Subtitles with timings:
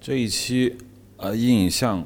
[0.00, 0.74] 这一期
[1.18, 2.02] 呃硬影像，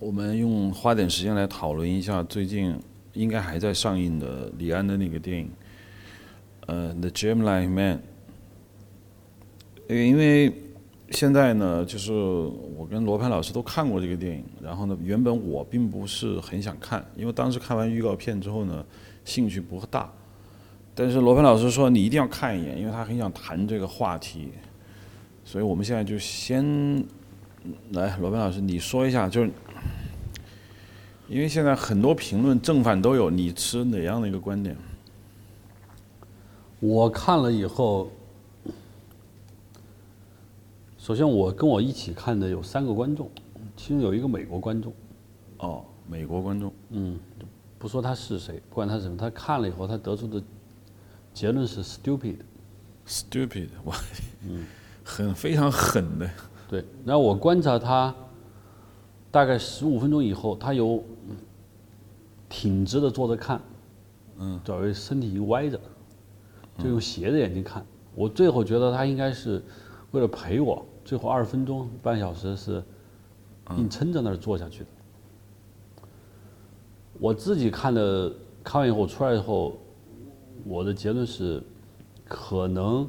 [0.00, 2.76] 我们用花点时间来讨论一下最近
[3.12, 5.48] 应该还在上映的李安的那个电影，
[6.66, 8.02] 呃《The Gemini Man》。
[9.94, 10.52] 因为
[11.12, 18.84] 现在呢，就是我跟罗盘老师都看过这个电影，然后呢，原本我并不是很想看，因为当时看完预告片之后呢，
[19.24, 20.12] 兴趣不大。
[20.96, 24.48] 但是罗盘老师说你一定要看一眼，因为他很想谈这个话题，
[25.44, 27.06] 所以我们现在就先。
[27.92, 29.50] 来，罗宾老师，你说一下，就是
[31.28, 34.76] 因为现在很多评论正反都有，你持哪样的一个观点？
[36.80, 38.10] 我看了以后，
[40.98, 43.30] 首先我跟我一起看的有三个观众，
[43.76, 44.92] 其中有一个美国观众。
[45.58, 46.72] 哦，美国观众。
[46.88, 47.18] 嗯，
[47.78, 50.42] 不说他是谁，不管他是什么，他看了以后，他得出的
[51.34, 52.36] 结论是 stupid。
[53.06, 53.94] stupid，我，
[54.48, 54.64] 嗯，
[55.04, 56.30] 很非常狠的。
[56.70, 58.14] 对，然后我观察他，
[59.28, 61.02] 大概十五分钟以后，他有
[62.48, 63.60] 挺直的坐着看，
[64.38, 65.80] 嗯，找位身体一歪着，
[66.78, 67.84] 就用斜着眼睛看。
[68.14, 69.60] 我最后觉得他应该是
[70.12, 72.80] 为了陪我，最后二十分钟半小时是
[73.76, 74.86] 硬撑在那儿坐下去的。
[77.18, 78.32] 我自己看的，
[78.62, 79.76] 看完以后出来以后，
[80.64, 81.60] 我的结论是，
[82.28, 83.08] 可能。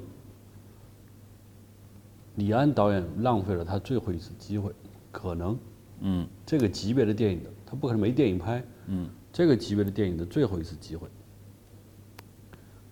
[2.36, 4.72] 李安导演浪费了他最后一次机会，
[5.12, 5.58] 可能，
[6.00, 11.08] 嗯，这个级别的电影的，他不可能没电影拍，嗯，这个级别的电影的最后一次机会。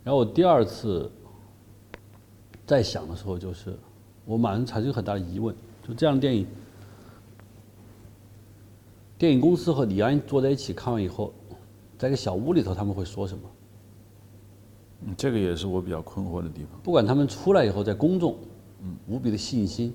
[0.03, 1.09] 然后我第二次
[2.65, 3.77] 在想的时候，就是
[4.25, 5.55] 我马上产生很大的疑问：
[5.87, 6.45] 就这样的电影，
[9.17, 11.33] 电影公司和李安坐在一起看完以后，
[11.97, 13.43] 在一个小屋里头，他们会说什么？
[15.05, 16.77] 嗯，这个也是我比较困惑的地方。
[16.83, 18.37] 不管他们出来以后，在公众。
[18.81, 19.93] 嗯，无比的信心，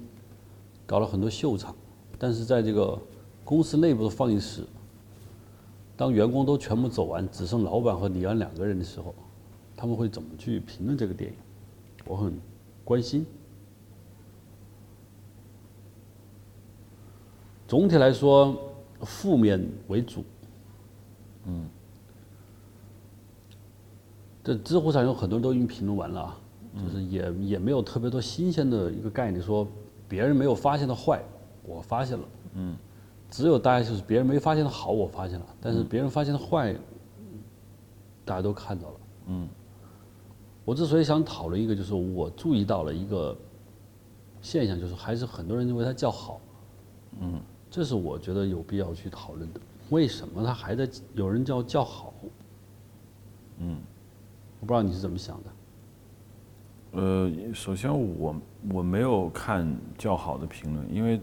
[0.87, 1.75] 搞了很多秀场，
[2.19, 3.01] 但是在这个
[3.45, 4.65] 公司内部的放映室，
[5.97, 9.15] 当员工都全部走完，只剩老板和李安两个人的时候，
[9.77, 11.37] 他们会怎么去评论这个电影？
[12.07, 12.39] 我很
[12.85, 13.25] 关心。
[17.67, 18.55] 总体来说，
[19.01, 20.23] 负面为主。
[21.47, 21.67] 嗯，
[24.45, 26.41] 这知乎上有很多人都已经评论完了啊。
[26.75, 29.67] 就是也也没有特别多新鲜的一个概念，说
[30.09, 31.23] 别人没有发现的坏，
[31.63, 32.25] 我发现了。
[32.55, 32.77] 嗯。
[33.31, 36.73] 只有大家就是别人没发现的好，我发现了，但是别人发现的坏，
[38.25, 38.95] 大家都看到了。
[39.27, 39.49] 嗯。
[40.65, 43.37] 我之所以想讨论一个，就是我注意到了一个
[44.41, 46.41] 现象，就是还是很多人认为它叫好。
[47.21, 47.41] 嗯。
[47.71, 49.61] 这是我觉得有必要去讨论的。
[49.91, 52.15] 为什么它还在有人叫叫好？
[53.59, 53.79] 嗯。
[54.61, 55.51] 我不知道你是怎么想的。
[56.95, 58.37] 呃，首先我
[58.73, 59.67] 我没有看
[59.99, 61.21] 较好的评论，因为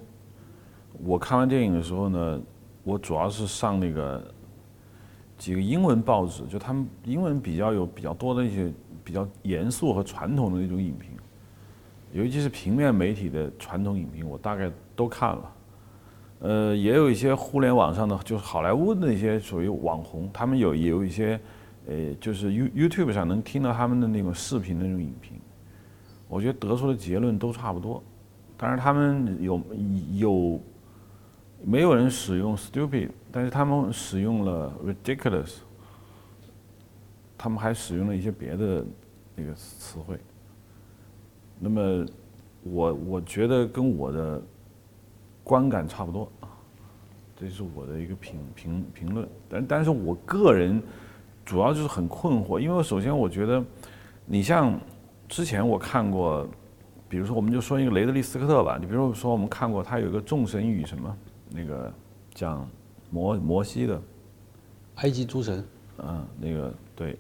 [1.01, 2.41] 我看完电影的时候呢，
[2.83, 4.21] 我主要是上那个
[5.37, 8.69] 几个英文报纸，就他们英文比较有比较多的一些
[9.01, 11.11] 比较严肃和传统的那种影评，
[12.11, 15.51] 尤其是平面媒体的传统影评，我大概都看了。
[16.39, 21.39] 呃，也有一些互联网上的，就是好莱坞的那些属于网红，他们有也有一些，
[21.87, 25.39] 呃，就是 You YouTube 上能听到他们的那种视频的那种影评。
[26.31, 28.01] 我觉得得出的结论都差不多，
[28.55, 29.61] 当然他们有
[30.13, 30.59] 有
[31.61, 35.57] 没有人使用 stupid，但是他们使用了 ridiculous，
[37.37, 38.85] 他们还使用了一些别的
[39.35, 40.17] 那个词汇。
[41.59, 42.05] 那么
[42.63, 44.41] 我我觉得跟我的
[45.43, 46.31] 观感差不多，
[47.35, 49.27] 这是我的一个评评评论。
[49.49, 50.81] 但但是我个人
[51.43, 53.61] 主要就是很困惑，因为首先我觉得
[54.25, 54.79] 你像。
[55.31, 56.45] 之前我看过，
[57.07, 61.17] 比如说我们就说一个雷德利·斯科特吧，你比如说我们看过他有一个众神与什么
[61.49, 61.89] 那个
[62.33, 62.67] 讲
[63.09, 63.99] 摩摩西的
[64.95, 65.65] 埃及诸神，
[65.99, 67.17] 嗯，那个对，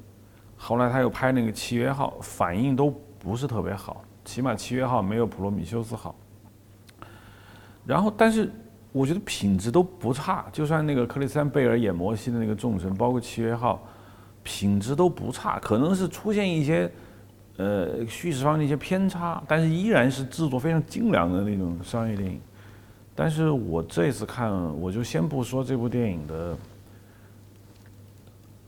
[0.57, 6.13] 后来他又拍那个契约号，反应都不是特别好，起码契约号没有普罗米修斯好。
[7.85, 8.51] 然后，但是
[8.91, 13.81] 我觉得品质都不差，就算那个克里斯汀·贝尔演摩西的那个众神，包括契约号，
[14.43, 16.91] 品质都不差，可能是出现一些。
[17.61, 22.41] 呃，叙事方的一些偏差，但是依然是制作非常精良的那种商业电影。
[23.13, 26.57] 但是我这次看，我就先不说这部电影的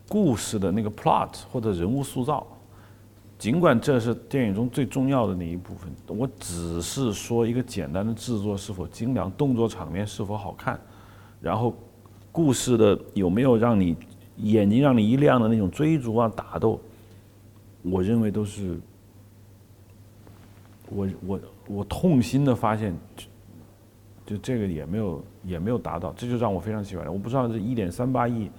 [0.07, 2.45] 故事的那个 plot 或者人物塑造，
[3.39, 10.79] 尽管这是电影中最重要的那一部分，我只是说一个简单的制作是否精良，动作场面是否好看，
[11.41, 11.75] 然后
[12.31, 13.97] 故事的有没有让你
[14.37, 16.79] 眼睛让你一亮的那种追逐啊打斗。
[17.83, 18.79] 我认为都是，
[20.89, 22.97] 我我我痛心的发现，
[24.25, 27.11] 就这个也没有也没有达到，这就让我非常奇怪了。
[27.11, 28.49] 我不知道这一点三八亿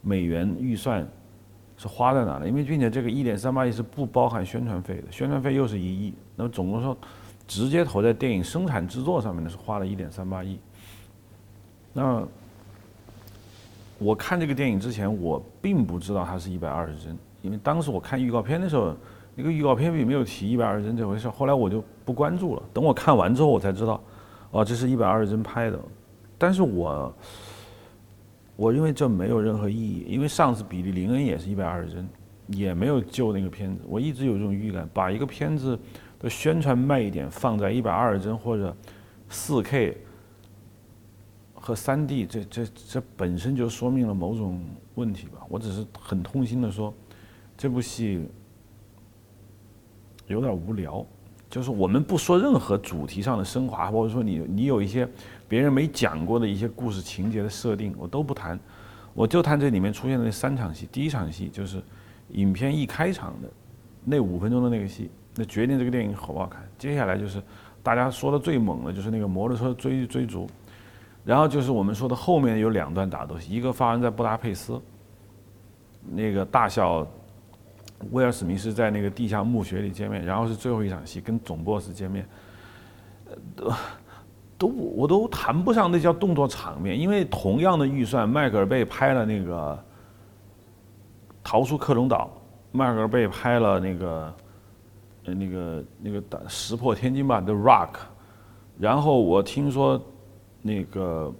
[0.00, 1.06] 美元预算
[1.76, 6.96] 是花在哪了，因为并且这个一点三八亿是不包含宣传费的，宣传费又是一亿，那么总共说
[7.46, 10.58] 直接投在电影生产制作上面的是花了一点三八亿。
[11.92, 12.26] 那
[13.98, 18.96] 我看这个电影之前，我并不知道它是一百二十帧，因为当时我看预告片的时候，
[19.34, 21.28] 那个预告片并没有提一百二十帧这回事。
[21.28, 24.02] 后来我就不关注了，等我看完之后，我才知道，
[24.50, 25.78] 哦，这是一百二十帧拍的。
[26.38, 27.14] 但是我
[28.56, 32.08] 我认为这没有任何意义，因为上次比利林恩也是一百二十帧，
[32.46, 33.82] 也没有救那个片子。
[33.86, 35.78] 我一直有这种预感，把一个片子
[36.18, 38.74] 的宣传卖一点放在一百二十帧或者
[39.28, 39.98] 四 K。
[41.56, 44.62] 和三 D，这这这本身就说明了某种
[44.96, 45.38] 问题吧。
[45.48, 46.92] 我只是很痛心的说，
[47.56, 48.26] 这部戏
[50.26, 51.04] 有点无聊。
[51.50, 55.08] 就是我们不说任何主题上的升华，或者说你你有一些
[55.46, 58.58] 别人没讲过的一些故事情节的设定，我都不谈。
[59.12, 60.88] 我就谈这里面出现的那三场戏。
[60.90, 61.80] 第一场戏就是
[62.30, 63.48] 影片一开场的
[64.04, 66.68] 那五分钟的那个戏，那决定这个电影好不好看。
[66.76, 67.40] 接下来就是
[67.80, 70.48] 大家说的最猛的，就是那个摩托车追追逐。
[71.24, 74.82] 然后就是我们说的后面有两段打斗戏，一个发生在布达佩斯，
[76.04, 77.06] 那个大小
[78.10, 82.26] 威尔史密斯在那个地下墓穴里见面，然后是最后一场戏跟总 boss 见面，
[83.54, 83.72] 都
[84.56, 89.78] 都我都谈不上那叫动作场面，因为同样的预算，迈克尔贝拍了那个
[91.42, 92.30] 逃出克隆岛，
[92.72, 94.34] 迈克尔贝拍了那个
[95.26, 97.90] 呃那个那个打石破天惊吧，The Rock，
[98.78, 100.00] 然后我听说。
[100.66, 101.30] 那个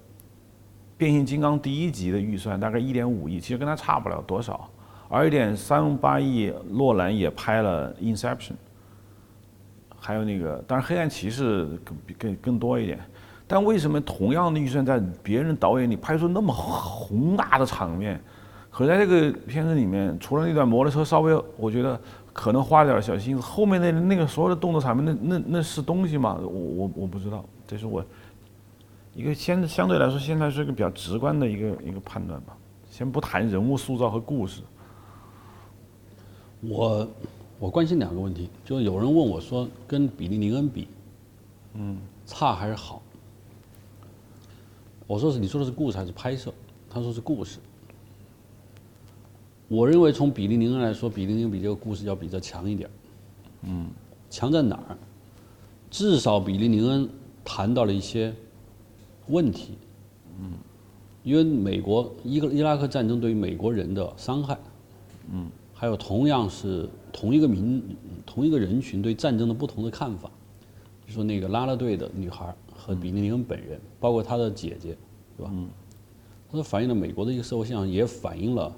[0.98, 4.68] 变形金刚第一集的预算大概一点五亿，其实跟他差不了多少。
[5.08, 8.52] 而一点三八亿，诺兰也拍了《Inception》，
[9.98, 12.98] 还有那个，当然《黑暗骑士》更更更多一点。
[13.46, 18.18] 但为什么同样的预算在别人导演里拍出那么宏大的场面，
[18.70, 22.00] 可在这个片子里面，除了那段摩托车稍微，我觉得
[22.32, 26.38] 可能花点小心思，后面那那个所有的动作场面，那那那是东西吗？
[26.42, 28.04] 我我我不知道，这是我。
[29.14, 32.56] 一个现相对来说，现在是一个比较直观的一个一个判断吧。
[32.90, 34.60] 先不谈人物塑造和故事，
[36.68, 37.08] 我
[37.58, 40.88] 我关心两个问题，就有人问我说，跟比利林恩比，
[41.74, 43.02] 嗯，差还是好？
[45.06, 46.52] 我说是你说的是故事还是拍摄？
[46.88, 47.58] 他说是故事。
[49.68, 52.88] 我认为从比利林恩来说，比利林恩比这个故事要比这强一点。
[53.62, 53.88] 嗯，
[54.30, 54.96] 强在哪儿？
[55.90, 57.08] 至少比利林恩
[57.44, 58.34] 谈到了一些。
[59.28, 59.78] 问题，
[60.38, 60.52] 嗯，
[61.22, 64.58] 因为美国伊个伊拉克战争对于美国人的伤害，
[65.32, 67.82] 嗯，还有同样是同一个民
[68.24, 70.30] 同一个人群对战争的不同的看法，
[71.06, 74.96] 就说那个拉拉队的女孩和比利林恩本人，包括他的姐姐，
[75.36, 75.50] 是吧？
[75.52, 75.68] 嗯，
[76.48, 78.74] 他说反映了美国的一个社会现象，也反映了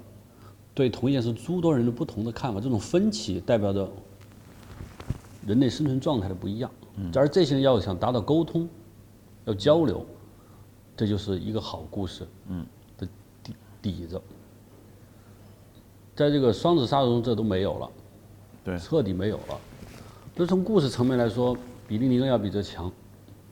[0.73, 3.89] 对同一件事诸多人的不同的看法，这种分歧代表着
[5.45, 6.69] 人类生存状态的不一样。
[6.97, 8.67] 嗯，而这些人要想达到沟通，
[9.45, 10.05] 要交流。
[10.95, 12.65] 这就是一个好故事，嗯，
[12.97, 13.07] 的
[13.43, 13.53] 底
[13.83, 14.19] 底子，
[16.17, 17.91] 在这个双子杀手中，这都没有了，
[18.63, 19.59] 对，彻底没有了。
[20.35, 21.55] 那从故事层面来说，
[21.87, 22.91] 比利林恩要比这强，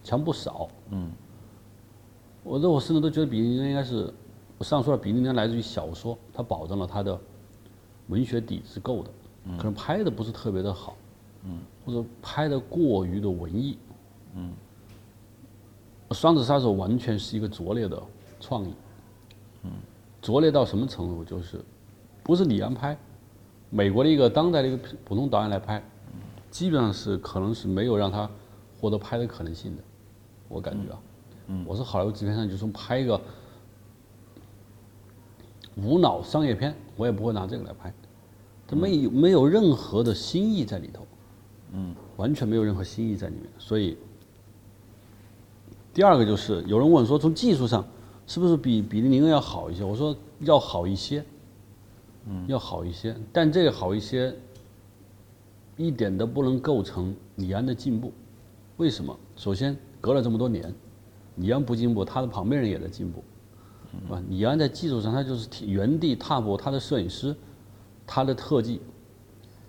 [0.03, 1.12] 强不少，嗯。
[2.43, 4.12] 我这我甚至都觉得比利林恩应该是，
[4.57, 7.19] 我上说了，比利林恩来自于小说，他保证了他的
[8.07, 9.10] 文学底是够的，
[9.57, 10.95] 可能拍的不是特别的好，
[11.43, 13.77] 嗯，或者拍的过于的文艺，
[14.34, 14.51] 嗯。
[16.12, 18.01] 双子杀手完全是一个拙劣的
[18.39, 18.74] 创意，
[19.62, 19.72] 嗯，
[20.19, 21.24] 拙劣到什么程度？
[21.24, 21.63] 就是
[22.25, 22.98] 不是李安拍，
[23.70, 25.79] 美国的一个当代的一个普通导演来拍，
[26.50, 28.27] 基本上是可能是没有让他
[28.82, 29.84] 获得拍的可能性的，
[30.48, 31.00] 我感觉啊，
[31.46, 33.22] 嗯，我是好莱坞制片上就说拍一个
[35.75, 37.94] 无脑商业片，我也不会拿这个来拍，
[38.67, 41.05] 他没有没有任何的新意在里头，
[41.74, 43.96] 嗯，完全没有任何新意在里面，所以。
[45.94, 47.86] 第二个就是有人问说，从技术上
[48.27, 49.82] 是不是比比利林恩要好一些？
[49.82, 51.24] 我说要好一些，
[52.27, 53.15] 嗯，要好一些。
[53.32, 54.34] 但这个好一些，
[55.77, 58.12] 一点都不能构成李安的进步。
[58.77, 59.17] 为什么？
[59.36, 60.74] 首先隔了这么多年，
[61.38, 63.24] 李安不进步，他的旁边人也在进步，
[64.13, 67.36] 啊，李安在技术上他就是原地踏步，他的摄影师、
[68.05, 68.82] 他的特技、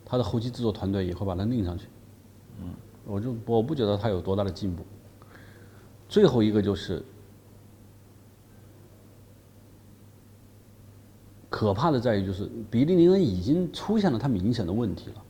[0.05, 1.87] 他的后期制作团队也会把他拧上去。
[2.61, 2.71] 嗯，
[3.07, 4.83] 我就我不觉得他有多大的进步。
[6.09, 7.03] 最后一个就是
[11.57, 15.23] 可怕的，在于就是比利林恩已经出现了他明显的问题了。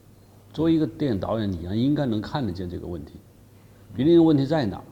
[0.52, 3.12] 作为一个电影导演，你应该能看得见这个问题。
[3.94, 4.82] 比利林恩问题在哪儿？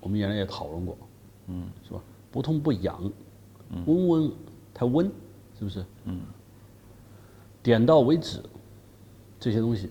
[0.00, 0.98] 我们原来也讨论过，
[1.46, 2.02] 嗯，是吧？
[2.32, 3.08] 不痛不痒，
[3.86, 4.32] 温温
[4.74, 5.06] 太温，
[5.56, 5.84] 是不是？
[6.06, 6.22] 嗯。
[7.62, 8.42] 点到为止，
[9.38, 9.90] 这些东西，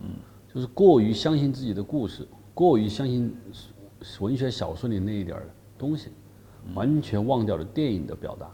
[0.00, 0.08] 嗯，
[0.54, 3.36] 就是过于相信自己的故事，过于相信
[4.20, 6.08] 文学小说里那一点儿东西，
[6.72, 8.50] 完全忘掉了电影的表达。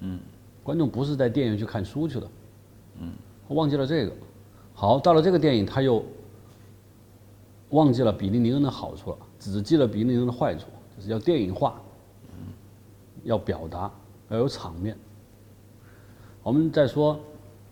[0.00, 0.20] 嗯。
[0.64, 2.30] 观众不是在电影院去看书去了，
[2.98, 3.12] 嗯，
[3.48, 4.12] 忘记了这个。
[4.72, 6.02] 好，到了这个电影，他又
[7.68, 10.66] 忘记了比利林恩的好处了，只记了比利林恩的坏处，
[10.96, 11.80] 就是要电影化，
[12.32, 12.52] 嗯，
[13.24, 13.92] 要表达，
[14.30, 14.96] 要有场面。
[16.42, 17.20] 我们再说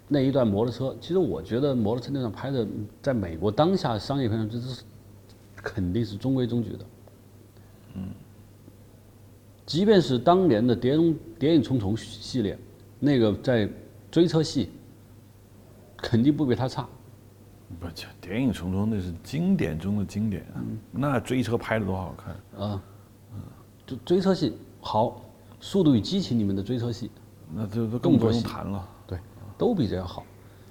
[0.06, 2.66] 那一段摩托车，其实我觉得摩托车那段拍的，
[3.00, 4.82] 在美国当下商业片上，这是
[5.56, 6.84] 肯定是中规中矩的。
[7.94, 8.10] 嗯，
[9.64, 12.58] 即便是当年的《谍影谍影重重》系列。
[13.04, 13.68] 那个在
[14.12, 14.70] 追车戏，
[15.96, 16.88] 肯定不比他差。
[17.80, 17.88] 不，
[18.20, 20.62] 谍影重重那是经典中的经典啊！
[20.92, 22.80] 那追车拍的多好看啊！
[23.34, 23.40] 嗯，
[23.84, 25.06] 就追车戏好，
[25.58, 27.10] 《速度与激情》里面的追车戏，
[27.52, 28.88] 那就都更不用谈了。
[29.04, 29.18] 对，
[29.58, 30.24] 都比这要好。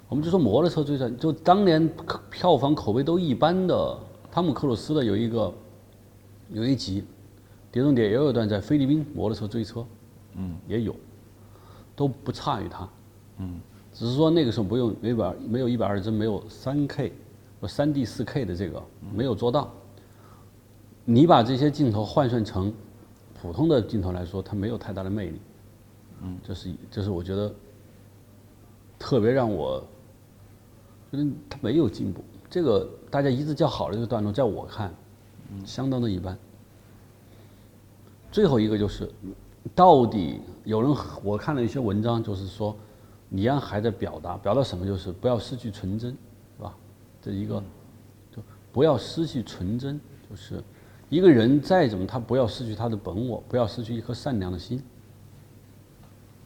[0.07, 1.89] 我们就说摩托车追车，就当年
[2.29, 3.99] 票房口碑都一般的
[4.31, 5.53] 汤姆克鲁斯的有一个
[6.49, 7.01] 有一集，
[7.73, 9.85] 《碟中谍》也有一段在菲律宾摩托车追车，
[10.35, 10.95] 嗯，也有。
[12.01, 12.89] 都不差于它，
[13.37, 13.61] 嗯，
[13.93, 17.13] 只是说那个时候不用没百没有一百二十帧，没有三 K
[17.59, 18.81] 或三 D 四 K 的这个
[19.13, 19.71] 没有做到。
[21.05, 22.73] 你把这些镜头换算成
[23.39, 25.39] 普通的镜头来说，它没有太大的魅力，
[26.23, 27.53] 嗯，这是这是我觉得
[28.97, 29.79] 特别让我
[31.11, 32.23] 觉得它没有进步。
[32.49, 34.91] 这个大家一致叫好的这个段落，在我看，
[35.63, 36.35] 相当的一般。
[38.31, 39.07] 最后一个就是。
[39.75, 42.75] 到底有人我看了一些文章，就是说，
[43.29, 44.85] 李安还在表达，表达什么？
[44.85, 46.75] 就是不要失去纯真，是吧？
[47.21, 47.63] 这一个，
[48.35, 48.41] 就
[48.71, 49.99] 不要失去纯真，
[50.29, 50.61] 就是
[51.09, 54.81] 一个人再怎么，他不要失去他的本我，不要失去一颗善良的心。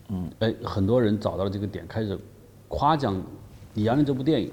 [0.10, 2.18] 嗯，哎，很多人找到了这个点，开始
[2.68, 3.20] 夸奖
[3.74, 4.52] 李安的这部电影。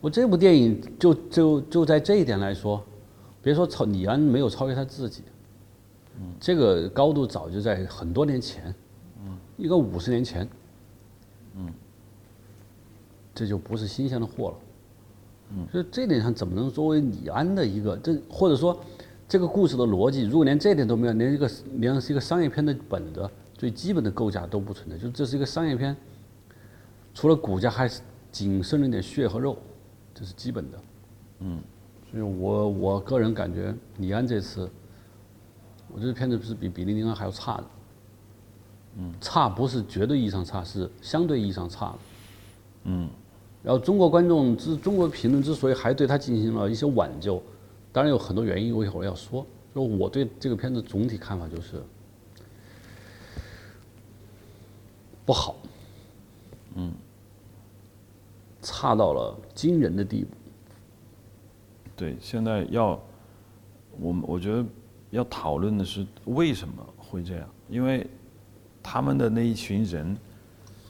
[0.00, 2.82] 我这部电影就就就在这一点来说，
[3.42, 5.22] 别说超李安没有超越他自己。
[6.40, 8.74] 这个高度早就在很多年前，
[9.22, 10.48] 嗯，一个五十年前，
[11.54, 11.72] 嗯，
[13.34, 14.56] 这就不是新鲜的货了，
[15.50, 18.78] 嗯，所以这点上怎么能作为李安的一个这或者说
[19.28, 25.96] 这个故事的逻辑，如果连这点都没有，连一个连是一个商业片的本的最基本的构架都不存在，就这是一个商业片，
[27.14, 28.00] 除了骨架还是
[28.32, 29.56] 仅剩了点血和肉，
[30.14, 30.78] 这是基本的，
[31.40, 31.60] 嗯，
[32.10, 34.70] 所以我我个人感觉李安这次。
[35.94, 37.64] 我觉得片子是比《比利零二》还要差的，
[38.98, 41.98] 嗯，差不是绝对意义上差，是相对意义上差的，
[42.84, 43.08] 嗯。
[43.62, 47.42] 然后中国观众之中国评论之所以还对他进行了一些挽救，
[47.92, 49.44] 当然有很多原因，我一会儿要说。
[49.74, 51.82] 就我对这个片子总体看法就是
[55.24, 55.56] 不好，
[56.74, 56.92] 嗯，
[58.62, 60.30] 差到了惊人的地步。
[61.96, 63.00] 对，现在要
[63.98, 64.64] 我们我觉得。
[65.16, 67.48] 要讨论的是为什么会这样？
[67.68, 68.06] 因为
[68.82, 70.16] 他们的那一群人，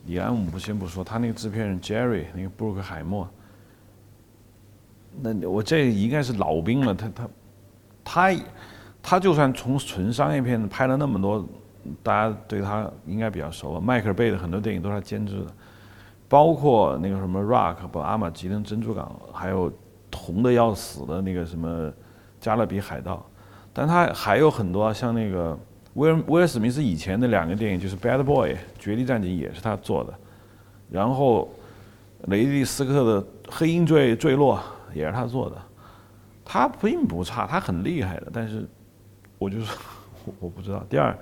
[0.06, 3.28] 李安我们不先不说，他那个制片人 Jerry 那个布鲁克海默，
[5.23, 6.95] 那我这应该是老兵了。
[6.95, 7.28] 他他
[8.04, 8.37] 他
[9.00, 11.49] 他就算从纯商业片拍了那么多，
[12.02, 13.80] 大家对他应该比较熟。
[13.80, 15.52] 迈克尔贝的很多电影都是他监制的，
[16.28, 19.73] 包括那个什么 Rock 不阿玛吉登珍珠港，还有
[20.12, 21.92] 红的要死的那个什么
[22.40, 23.25] 加勒比海盗。
[23.78, 25.54] 但他还有很多像那个
[25.92, 30.14] 威尔威尔史密斯以前的两个电影，就是《Bad Boy》绝地战警也是他做的，
[30.90, 31.47] 然后
[32.28, 34.59] 雷利斯科的《黑鹰坠坠落》
[34.97, 35.56] 也是他做的，
[36.42, 38.28] 他并不差，他很厉害的。
[38.33, 38.66] 但是
[39.37, 39.71] 我就是
[40.25, 40.83] 我 我不知道。
[40.88, 41.14] 第二，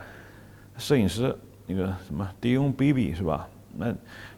[0.79, 3.49] 摄影师那个什么迪翁 B B 是吧？
[3.77, 3.93] 那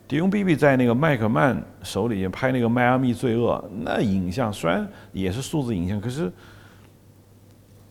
[0.08, 6.32] 迪翁 B B 在那个麦克曼手里拍那个《迈阿密罪恶》，那影像虽然也是数字影像，可是。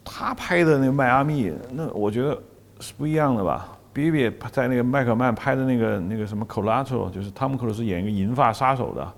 [0.05, 2.39] 他拍的那个迈阿密，那我觉得
[2.79, 3.75] 是不一样的吧。
[3.91, 9.13] 比比在那个麦克曼拍的那个那个什么《Collateral》，就是汤姆克鲁斯演一个银发杀手的，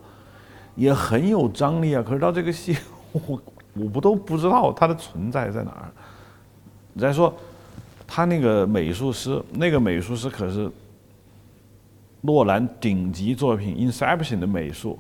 [0.76, 2.04] 也很有张力啊。
[2.06, 2.78] 可是到这个戏，
[3.12, 3.42] 我
[3.74, 5.90] 我不都不知道他的存在在哪儿。
[6.98, 7.34] 再说，
[8.06, 10.72] 他那个美术师，那个美术师可是
[12.22, 14.98] 诺兰顶级作品《Inception》的美术，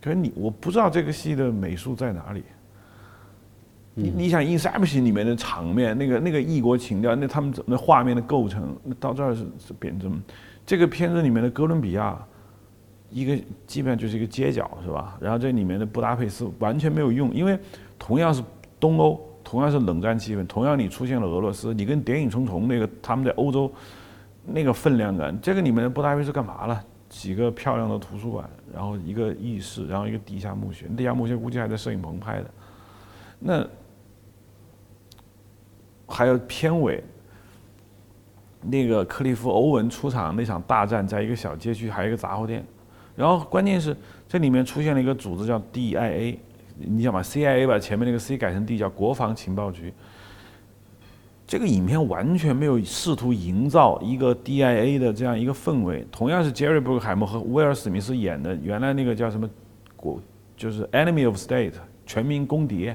[0.00, 2.44] 可是你我不知道这个戏的美术在哪里。
[4.00, 10.20] 你你想《Inception》里面的场面，那个那个异国情调，那他们那画面的构成，到这儿是是变成
[10.64, 12.18] 这个片子里面的哥伦比亚，
[13.10, 15.18] 一个基本上就是一个街角，是吧？
[15.20, 17.58] 然后这里面的布达佩斯完全没有用，因为
[17.98, 18.42] 同样是
[18.78, 23.70] 东欧，同样是冷战气氛，同样你出现了俄罗斯，你跟《谍影重重》那个他们在欧洲
[24.46, 26.82] 那个分量感，这个里面的布达佩斯干嘛了？
[27.08, 32.50] 几个漂亮的图书馆，然后一个浴室，然后一个地下墓穴，地下墓穴估计还在摄影棚拍的。
[33.40, 33.66] 那
[36.10, 37.02] 还有片尾，
[38.62, 42.62] 那个克利夫·欧文出场那场大战，在一个小街区，还有一个杂货店。
[43.16, 43.96] 然后关键是
[44.28, 46.36] 这里面出现了一个组织叫 DIA，
[46.76, 49.92] 你想把 CIA 把前面那个 C 改成 D，叫国防情报局。
[51.46, 56.06] 这个影片完全没有试图营造一个 DIA 的这样一个氛围。
[56.12, 59.50] 同样是杰瑞·布克海默和威尔·史密斯演的，原来那个叫什么
[59.96, 60.20] 国，
[60.56, 61.72] 就是 Enemy of State
[62.06, 62.94] 全民公敌，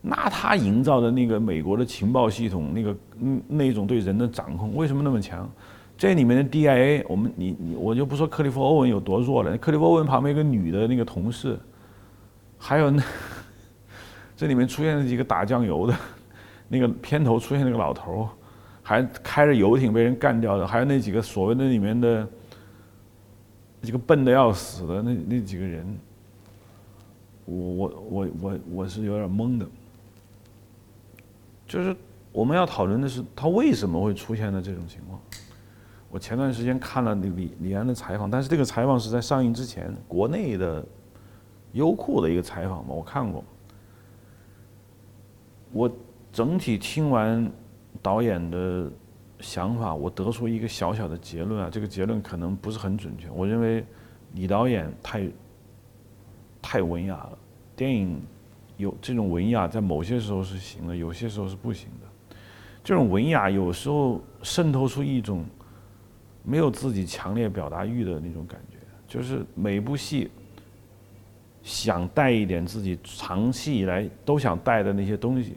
[0.00, 5.50] 那他营造的那个美国的情报系统，那个嗯那种对人的掌控，为什么那么强？
[5.96, 11.58] 这里面的 DIA，我们你你我就不说克利夫·欧文有多弱了，克利夫·欧文旁边一个女的那个同事，
[12.56, 13.02] 还有那
[14.36, 15.94] 这里面出现了几个打酱油的。
[16.70, 18.28] 那个片头出现那个老头儿，
[18.82, 22.28] 还开着游艇被人干掉的，还有那几个所谓的里面的
[23.80, 25.98] 几个笨的要死的那那几个人，
[27.46, 29.66] 我我我我我是有点懵的。
[31.68, 31.94] 就是
[32.32, 35.20] 我们要讨论的是他为什么会出现的这种情况。
[36.10, 40.84] 我前段时间看了李李安的采访，但是这个采访是在上映之前，国内的
[41.72, 43.44] 优酷的一个采访嘛，我看过，
[45.70, 45.90] 我。
[46.30, 47.50] 整体听完
[48.02, 48.88] 导演的
[49.40, 53.30] 想法，我得出一个小小的结论啊，这个结论可能不是很准确。
[53.30, 53.84] 我认为
[54.34, 55.26] 李导演太
[56.60, 57.38] 太文雅了，
[57.74, 58.20] 电影
[58.78, 62.06] 有这种文雅，在某些时候是行的，有些时候是不行的。
[62.82, 65.44] 这种文雅有时候渗透出一种
[66.42, 70.30] 没有自己强烈表达欲的那种感觉，就是每部戏
[71.62, 75.56] 想带一点自己长期以来都想带的那些东西。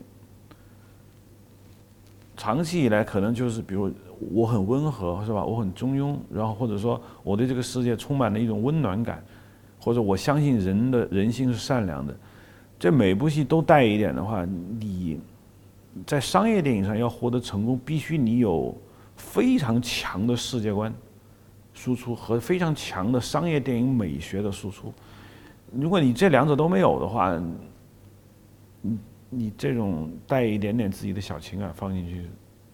[2.35, 3.93] 长期以来，可能就是比如
[4.31, 5.45] 我很温和，是吧？
[5.45, 9.23] 我很中庸，然后或者说我对这个世界充满了一种温暖感，
[9.79, 12.17] 或者我相信人的人性是善良的。
[12.81, 14.43] 这每部戏都带一点的话，
[14.79, 15.19] 你
[16.03, 18.75] 在商业电影上要获得成功，必须你有
[19.15, 20.91] 非常强的世界观
[21.75, 24.91] 输出和非常强的商业电影美学的输出。
[25.71, 27.29] 如果你这两者都没有的话，
[28.81, 28.97] 嗯。
[29.33, 32.25] 你这种带一点点自己的小情感放进去，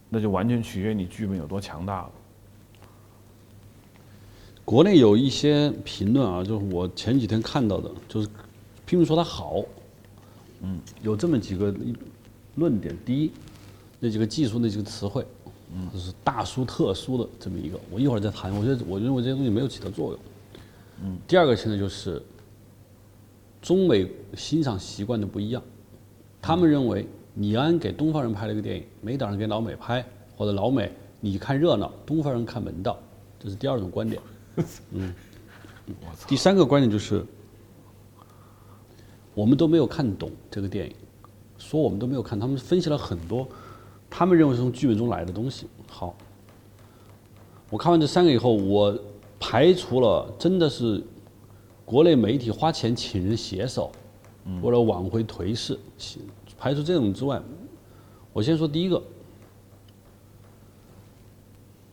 [0.09, 2.11] 那就完全取决于你剧本有多强大了。
[4.65, 8.27] 国内有一些评论啊，就是我前几天看到的，就是
[8.87, 9.61] 拼命说它好，
[10.61, 11.73] 嗯，有这么几个
[12.55, 12.95] 论点。
[13.05, 13.31] 第一，
[13.99, 15.25] 那几个技术那几个词汇，
[15.73, 18.53] 嗯，就是大书特书的这么一个，我一会儿再谈。
[18.55, 20.19] 我觉得我认为这些东西没有起到作用。
[21.03, 21.17] 嗯。
[21.27, 22.21] 第二个现在就是
[23.61, 25.61] 中美欣赏习惯的不一样。
[26.41, 32.97] 他们认为李安给东方人拍了一个电影，没打算给老美拍，或者老美你看热闹，东方人看门道，
[33.39, 34.21] 这是第二种观点。
[34.91, 35.13] 嗯，
[36.27, 37.25] 第三个观点就是，
[39.37, 40.95] 我们都没有看懂这个电影，
[41.59, 43.47] 说我们都没有看，他们分析了很多，
[44.09, 45.67] 他们认为是从剧本中来的东西。
[45.87, 46.15] 好，
[47.69, 48.97] 我看完这三个以后，我
[49.39, 51.03] 排除了真的是
[51.85, 53.91] 国内媒体花钱请人写手。
[54.63, 55.77] 为了挽回颓势，
[56.57, 57.39] 排除这种之外，
[58.33, 58.99] 我先说第一个，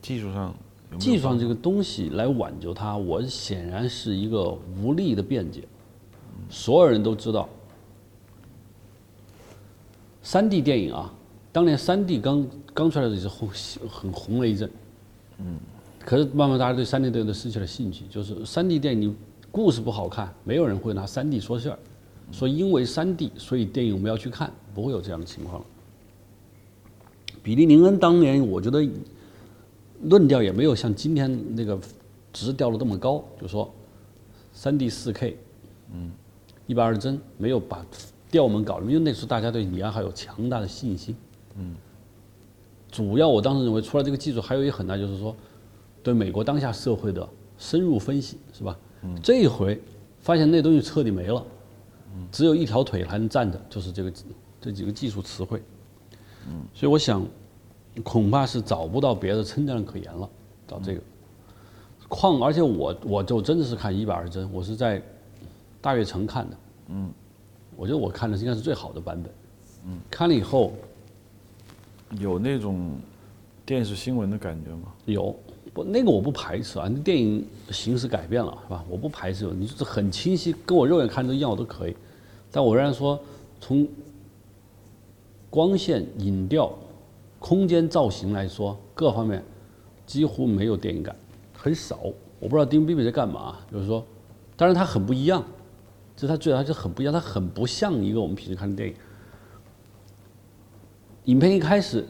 [0.01, 0.55] 技术上，
[0.99, 5.63] 技术上这个东西来挽救它，我显然是一个无力的辩解。
[6.49, 7.49] 所有人都知道，
[10.23, 11.13] 三 D 电影啊，
[11.53, 13.51] 当年三 D 刚刚出来的时候红
[13.89, 14.71] 很红了一阵，
[15.39, 15.59] 嗯，
[16.05, 19.15] 可是慢慢大家对三 D 电影都失去了兴趣，就是三 D 电影
[19.51, 21.79] 故事不好看，没有人会拿三 D 说事儿。
[22.33, 25.67] 说因为三 D，所以电影我们要去看，不会有这样的情况了。
[27.43, 28.83] 比利林恩当年，我觉得
[30.05, 31.79] 论调也没有像今天那个
[32.33, 33.71] 值调的这么高，就说
[34.55, 35.37] 三 D 四 K，
[35.93, 36.11] 嗯，
[36.67, 37.85] 一百二十帧，没有把
[38.31, 41.15] 调门搞了，因为那时候大家对李安还有强大的信心，
[41.57, 41.75] 嗯。
[42.91, 45.35] 主要我当时认为，除了这个技术，还有一个很大就是说，
[46.03, 48.79] 对美国当下社会的深入分析，是吧？
[49.03, 49.19] 嗯。
[49.23, 49.81] 这一回
[50.21, 51.45] 发现那东西彻底没了。
[52.31, 54.13] 只有一条腿还能站着，就是这个
[54.61, 55.61] 这几个技术词汇。
[56.47, 57.27] 嗯，所以我想，
[58.05, 60.31] 恐怕是找不到别的称赞可言了，
[60.69, 61.01] 找这个。
[62.07, 65.03] 况而且我我就真的是看一百二十帧，我是在
[65.85, 66.57] 大悦城看的。
[66.89, 67.13] 嗯，
[67.77, 69.31] 我觉得我看的应该是最好的版本。
[69.85, 70.73] 嗯，看了以后，
[72.19, 72.93] 有那种
[73.67, 74.95] 电视新闻的感觉吗？
[75.05, 75.37] 有，
[75.75, 78.83] 不那个我不排斥啊，那电影形式改变了是吧？
[78.89, 81.95] 我不排斥，你就是很清晰，跟我肉眼看的一样，我都可以。
[82.51, 83.21] 但我仍然说，
[83.61, 83.87] 从
[85.51, 86.73] 光线、影调、
[87.39, 89.45] 空间造型来说，各方面
[90.07, 91.15] 几乎没有电影感，
[91.53, 91.99] 很少。
[92.41, 94.03] 我不知道丁比比在干嘛，就是说，
[94.57, 95.45] 当然它很不一样，
[96.17, 98.95] 这是它最它就很不一样，他很不像一个我们平时看的电影。
[101.25, 102.07] 影片一开始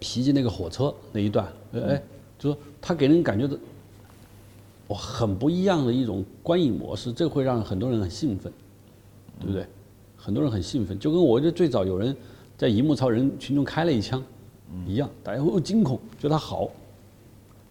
[0.00, 2.02] 袭击那个火车那一段，哎，
[2.38, 3.58] 就说他给人感觉的。
[4.88, 8.52] 哇，很不一样的一种观影模式，这会让很多人很兴奋，
[9.40, 9.66] 对不对？
[10.16, 12.14] 很多人很兴奋，就跟我这最早有人
[12.56, 14.22] 在荧幕朝人群中开了一枪
[14.86, 16.68] 一样，大家会惊恐，觉得他好。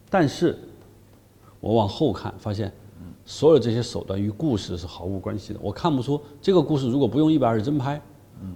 [0.09, 0.57] 但是，
[1.59, 2.73] 我往后看发现，
[3.25, 5.59] 所有这些手段与故事是毫无关系的。
[5.61, 8.01] 我看不出这个故事如果不用一百二十帧拍，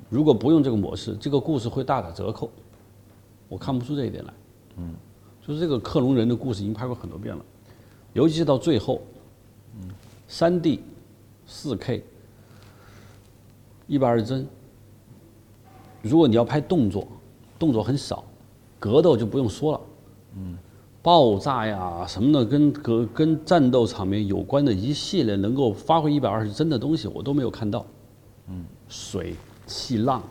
[0.09, 2.49] 如果不用这个模式，这个故事会大打折扣。
[3.47, 4.33] 我看不出这一点来。
[4.77, 4.93] 嗯，
[5.45, 7.45] 就是这个克隆人的故事已经拍过很多遍了。
[8.13, 9.01] 尤其是到最后，
[10.27, 10.81] 三 D、
[11.45, 12.03] 四 K、
[13.87, 14.47] 一百二十帧，
[16.01, 17.07] 如果你要拍动作，
[17.59, 18.23] 动作很少，
[18.79, 19.81] 格斗就不用说了，
[20.37, 20.57] 嗯
[21.05, 27.85] 爆炸呀什么的，跟格跟战斗场面有关的一系列能够发挥一百二十帧的东西，我都没有看到。
[28.47, 29.35] 嗯水、
[29.67, 30.23] 气浪、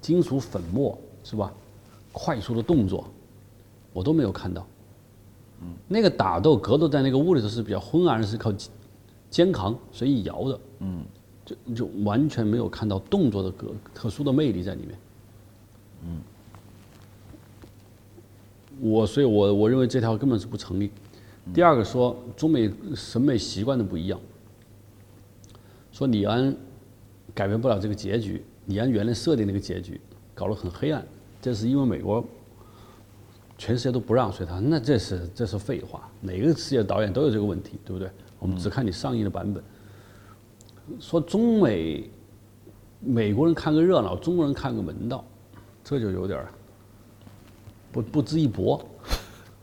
[0.00, 1.52] 金属粉末是吧？
[2.10, 3.04] 快速的动作，
[3.92, 4.66] 我都没有看到。
[5.60, 8.50] 嗯那个打斗格斗在那个屋里头是比较昏暗，是靠
[9.28, 11.04] 肩扛随意摇的，嗯，
[11.44, 14.98] 就就完全没有看到动作的格特殊的魅力在里面，
[16.02, 16.20] 嗯，
[18.80, 20.90] 我所以，我我认为这条根本是不成立。
[21.52, 24.20] 第二个说中美审美习惯的不一样，
[25.92, 26.54] 说李安
[27.34, 30.00] 改变不了这个结局，李安原来设定那个结局
[30.34, 31.06] 搞得很黑暗，
[31.40, 32.24] 这是因为美国。
[33.56, 36.10] 全世界都不让，所以他那这是这是废话。
[36.20, 38.10] 哪个世界导演都有这个问题，对不对？
[38.40, 39.62] 我们只看你上映的版本。
[40.98, 42.10] 说中美
[42.98, 45.24] 美国人看个热闹，中国人看个门道，
[45.84, 46.48] 这就有点儿
[47.94, 48.84] 不不值一驳。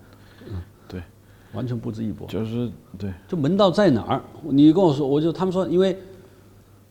[0.88, 1.04] 对，
[1.52, 2.26] 完全不值一驳。
[2.30, 4.24] 就是对，就门道在哪儿？
[4.44, 5.98] 你跟我说，我就他们说，因为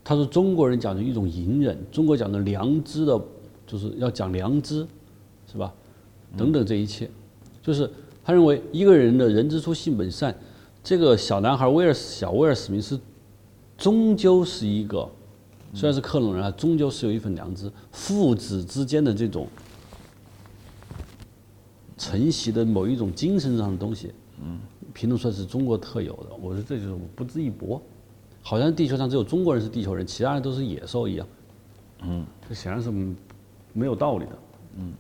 [0.05, 3.19] 他说中国人讲的一种隐忍，中国讲的良知的，
[3.67, 4.87] 就是要讲良知，
[5.51, 5.73] 是吧？
[6.37, 7.11] 等等，这一切，
[7.63, 7.91] 就是
[8.23, 10.37] 他认为一个人的人之初性本善，
[10.85, 13.01] 这个小男孩威尔小威尔史密斯，
[13.79, 15.09] 终究是一个，
[15.75, 19.49] 虽然是克隆人啊，终究是有一份良知，父子之间的这种
[22.01, 24.11] 承袭的某一种精神上的东西，
[24.43, 24.59] 嗯，
[24.95, 27.81] 评论说是中国特有的，我说这就是不值一驳，
[28.41, 31.27] 好像地球上只有中国人是地球人，其他人都是野兽一样，
[32.05, 32.91] 嗯，这显然是
[33.75, 34.39] 没有道理的，
[34.79, 34.95] 嗯。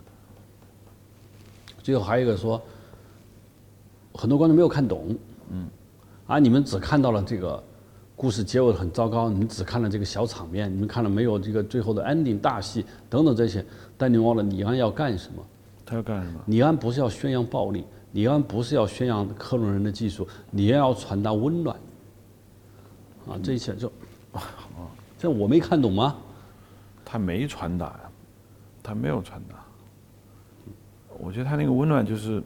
[1.82, 2.60] 最后还有一个说，
[4.12, 5.16] 很多观众没有看懂，
[5.48, 5.66] 嗯，
[6.26, 7.64] 啊，你们只看到了这个
[8.14, 13.64] 故事结尾很糟糕，你们只看了这个小场面，你们看了没有这个最后的 ending 大戏等等这些，
[13.96, 15.42] 但你忘了李安要干什么？
[15.90, 16.40] 他要干什么？
[16.46, 21.76] 李安不是要宣扬暴力，李安不是要宣扬克隆人的技术，李安要传达温暖，
[23.28, 23.88] 啊，这一切就，
[24.30, 24.40] 啊，
[25.18, 26.16] 这我没看懂吗？
[27.04, 28.00] 他没传达呀，
[28.84, 29.56] 他没有传达。
[31.18, 32.40] 我觉得他那个温暖就是，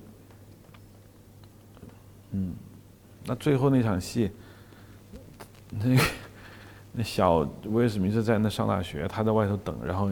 [2.30, 2.54] 嗯，
[3.26, 4.30] 那最后那场戏，
[5.68, 6.00] 那
[6.92, 10.10] 那小威尔史密斯在那上大学，他在外头等，然后，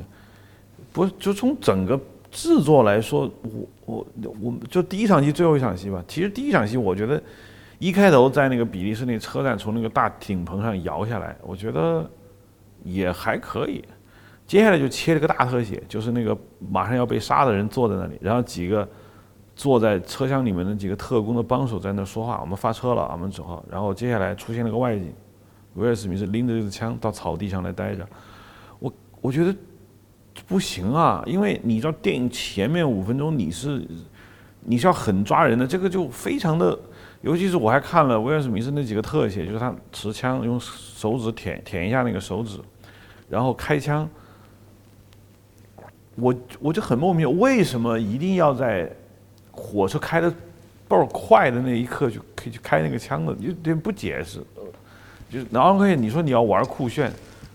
[0.92, 1.98] 不就从整个
[2.32, 4.06] 制作来说，我我
[4.42, 6.02] 我们就第一场戏最后一场戏吧。
[6.08, 7.22] 其实第一场戏我觉得
[7.78, 12.10] 一开头在那个比利时那车站从那个大顶棚上摇下来，我觉得
[12.82, 13.84] 也还可以。
[14.46, 16.36] 接下来就切了个大特写，就是那个
[16.70, 18.86] 马上要被杀的人坐在那里，然后几个
[19.54, 22.40] 坐在车厢里面的几个特工的帮手在那说话。
[22.40, 23.64] 我们发车了，我们走。
[23.70, 25.12] 然后接下来出现了个外景，
[25.74, 28.06] 威尔史密斯拎着这支枪到草地上来待着。
[28.78, 29.54] 我我觉得
[30.46, 33.86] 不行啊，因为你知道电影前面五分钟你是
[34.64, 36.78] 你是要很抓人的，这个就非常的，
[37.20, 42.58] 尤其是我还看了威尔史密斯那几个特写，就是他持枪用手指舔舔一下那个手指，
[43.28, 44.08] 然后开枪。
[46.14, 48.90] 我我就很莫名，为什么一定要在
[49.50, 50.30] 火车开的
[50.86, 53.34] 倍儿快的那一刻就可以去开那个枪呢？
[53.40, 54.38] 有点不解释。
[55.30, 57.10] 就是然后可以你说你要玩酷炫，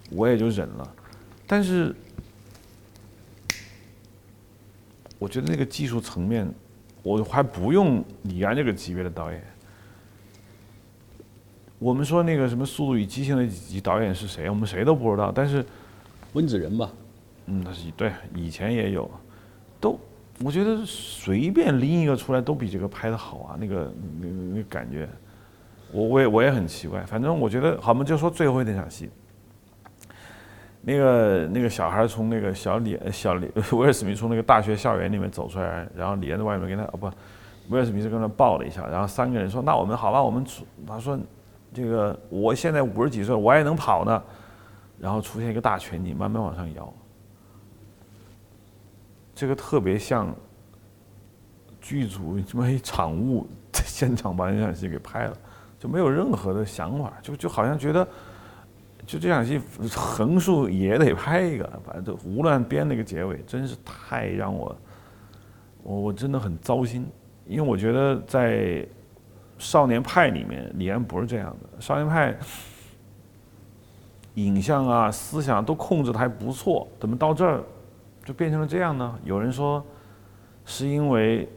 [0.10, 0.92] 我也就忍了。
[1.46, 1.96] 但是
[5.20, 6.48] 我觉得那个技术层面，
[7.04, 9.44] 我还不用李安这个级别的导演。
[11.80, 14.50] 我们说那个什么《速度与激情》的几集导演是谁？
[14.50, 15.32] 我们谁都不知道。
[15.32, 15.64] 但是
[16.34, 16.92] 温子仁吧。
[17.46, 19.10] 嗯，那是对，以前也有，
[19.80, 19.98] 都
[20.44, 25.08] 我觉得随便拎一个出来都比这个拍的好啊，那个那那感觉，
[25.92, 29.10] 我我也我也很奇怪，反正我觉得，好，我们就说最后那场戏，
[30.88, 37.12] 那个那个小孩从那个小李小李 威尔史密斯从那个大学校园里面走出来，然后李安在外面跟他哦不，
[37.68, 41.20] 威尔史密斯跟他抱了一下，然后三个人说那我们好吧，我们出他说
[41.74, 44.24] 这个我现在五十几岁，我也能跑呢，
[44.98, 46.94] 然后出现一个大全景，慢慢往上摇，
[49.36, 50.34] 这个特别像
[51.82, 55.38] 剧组这么一场务在 现场把那场戏给拍了，
[55.78, 58.08] 就没有任何的想法，就就好像觉得。
[59.08, 59.58] 就这场戏
[59.96, 64.76] 横竖也得拍一个，反正都胡乱编那个结尾，真是太让我，
[65.82, 67.08] 我我真的很糟心，
[67.46, 68.58] 因为我觉得在
[69.58, 72.34] 《少年派》里面，李安不是这样的，《少年派》
[74.34, 77.64] 影像啊、思想都控制的还不错，怎么到这儿
[78.26, 79.18] 就变成了这样呢？
[79.24, 79.82] 有人说
[80.66, 81.48] 是因为，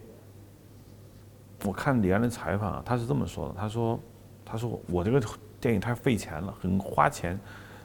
[1.64, 3.98] 我看李安的采访，他是这么说的，他说，
[4.44, 5.20] 他说我这个。
[5.60, 7.38] 电影太费钱了，很花钱，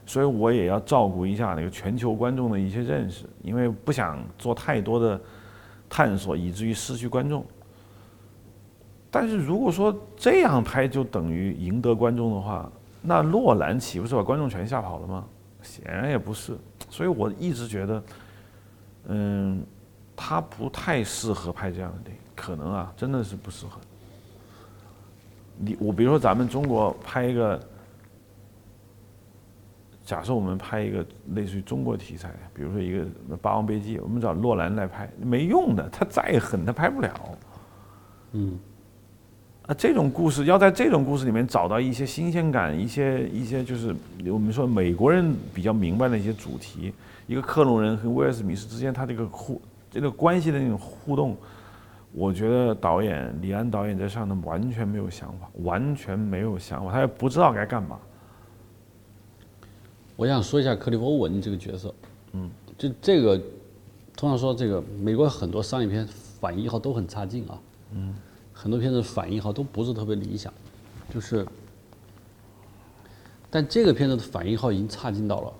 [0.06, 5.20] 所以我也要照顾一下那个全球观众的一些认识，因为不想做太多的
[5.90, 7.46] 探索，以至于失去观众。
[9.12, 15.26] 但是如果说这样拍就等于赢得观众的话，那洛兰岂不是把观众全吓跑了吗？
[15.62, 16.58] 显然也不是，
[16.90, 18.04] 所以我一直觉得，
[19.08, 19.66] 嗯，
[20.16, 23.80] 他不太适合拍这样的电影，可能啊，真的是不适合。
[25.58, 27.60] 你我比如说咱们中国拍一个，
[30.04, 33.00] 假设我们拍一个类似于中国题材，比如说一个
[33.42, 37.12] 《霸王别姬》，我们找洛兰来拍，没用的，他再狠他拍不了。
[38.34, 38.60] 嗯。
[39.68, 43.96] 啊，这种故事要在这种故事里面找到一些新鲜感，一些一些就是
[44.32, 46.94] 我们说美国人比较明白的一些主题，
[47.26, 51.36] 一个克隆人和威尔史密斯之间他这个互这个关系的那种互动。
[52.18, 58.00] 我觉得导演李安导演在上头完全没有想法，完全没有想法，他也不知道该干嘛。
[60.16, 61.94] 我想说一下克利夫·欧文这个角色，
[62.32, 63.38] 嗯，就这个，
[64.16, 67.60] 通常说这个美国很多商业片反应一号都很差劲啊，
[67.92, 68.16] 嗯，
[68.54, 70.54] 很多片子反应一号都不是特别理想，
[71.14, 71.46] 就是，
[73.50, 75.52] 但这个片子的反应号已经差劲到了，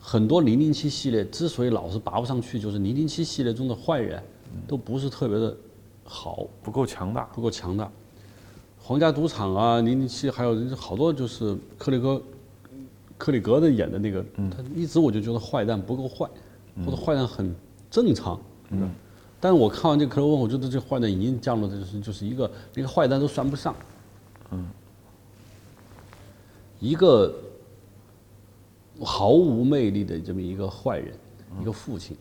[0.00, 4.20] 很多零零七系列之所以老是拔不上去，就是零零七系列中的坏人
[4.66, 5.56] 都不是特别的。
[6.08, 7.90] 好，不够强大，不够强大。
[8.78, 12.22] 皇家赌场啊，零零七，还有好多就是克里格，
[13.18, 16.30] 克里格的演的那个，他一直我就觉得坏蛋不够坏，
[16.84, 17.52] 或者坏蛋很
[17.90, 18.40] 正常。
[18.70, 18.88] 嗯。
[19.40, 23.74] 但是我看完这个克里沃，我觉得这坏蛋已经降落的就是就是一个一个坏蛋都算不上。
[24.52, 24.70] 嗯。
[26.78, 27.34] 一个
[29.02, 31.12] 毫无魅力的这么一个坏人，
[31.60, 32.16] 一个父亲。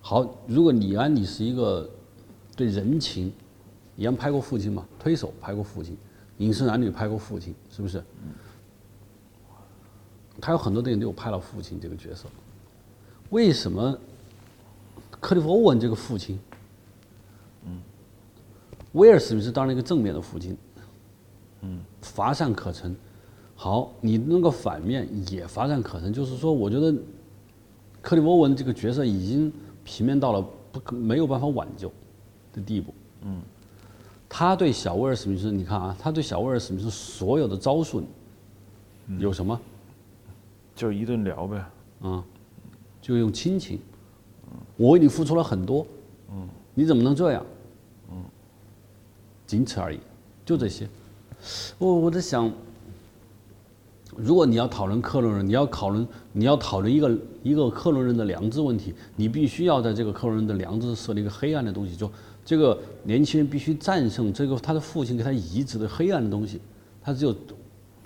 [0.00, 1.88] 好，如果李安你是一个。
[2.56, 3.32] 对人情，
[3.96, 4.86] 一样拍过父亲嘛？
[4.98, 5.96] 推手拍过父亲，
[6.38, 8.02] 影视男女拍过父亲，是不是？
[10.40, 12.26] 他有很多电影都有拍了父亲这个角色。
[13.30, 13.96] 为什么
[15.20, 16.38] 克利夫·欧文这个父亲，
[17.64, 17.80] 嗯，
[18.92, 20.56] 威尔史密斯当了一个正面的父亲，
[21.60, 22.94] 嗯，乏善可陈。
[23.54, 26.92] 好，你那个反面也乏善可陈，就是说，我觉得
[28.00, 29.52] 克利夫·欧文这个角色已经
[29.84, 31.92] 平面到了不可没有办法挽救。
[32.52, 33.40] 的地步，嗯，
[34.28, 38.02] 他对小威尔史密斯，你看啊，他对小威尔史密斯所有的招数，
[39.18, 39.58] 有什么？
[40.74, 41.64] 就一顿聊呗，
[42.00, 42.24] 啊，
[43.00, 43.78] 就用亲情，
[44.76, 45.86] 我为你付出了很多，
[46.30, 47.44] 嗯，你怎么能这样？
[48.10, 48.16] 嗯，
[49.46, 50.00] 仅此而已，
[50.44, 50.88] 就这些。
[51.78, 52.50] 我我在想，
[54.16, 62.10] 如果你要讨论克隆人，你要讨论你要讨论一个一个克隆人的良知问题，你必须要在这个克隆人的良知设立一个黑暗的东西，就。
[62.44, 66.60] 这个年轻人必须战胜这个他的父亲给他移植的黑暗的东西，
[67.00, 67.34] 他只有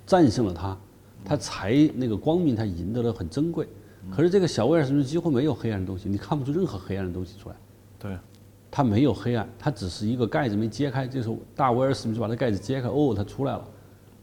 [0.06, 0.76] 战胜了他，
[1.24, 3.66] 他才那个光明才赢得了很珍贵。
[4.10, 7.56] 可是这个小威尔斯几乎没有黑暗的东西，你看不出任何黑暗的东西出来。
[7.98, 8.16] 对，
[8.70, 13.68] 他没有黑暗，他只是一个盖子没揭开，这时候大威尔史密斯把那盖子揭开，哦，他出来了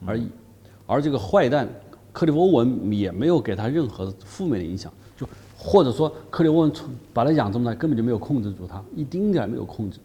[0.05, 0.29] 而已。
[0.85, 1.67] 而这个坏蛋
[2.11, 4.93] 克利夫·欧文也没有给他任何负面的影响。
[5.57, 6.71] 或者说，克里沃文
[7.13, 9.99] 把他养这么大，根本就没有控制住他，一丁点没有控制。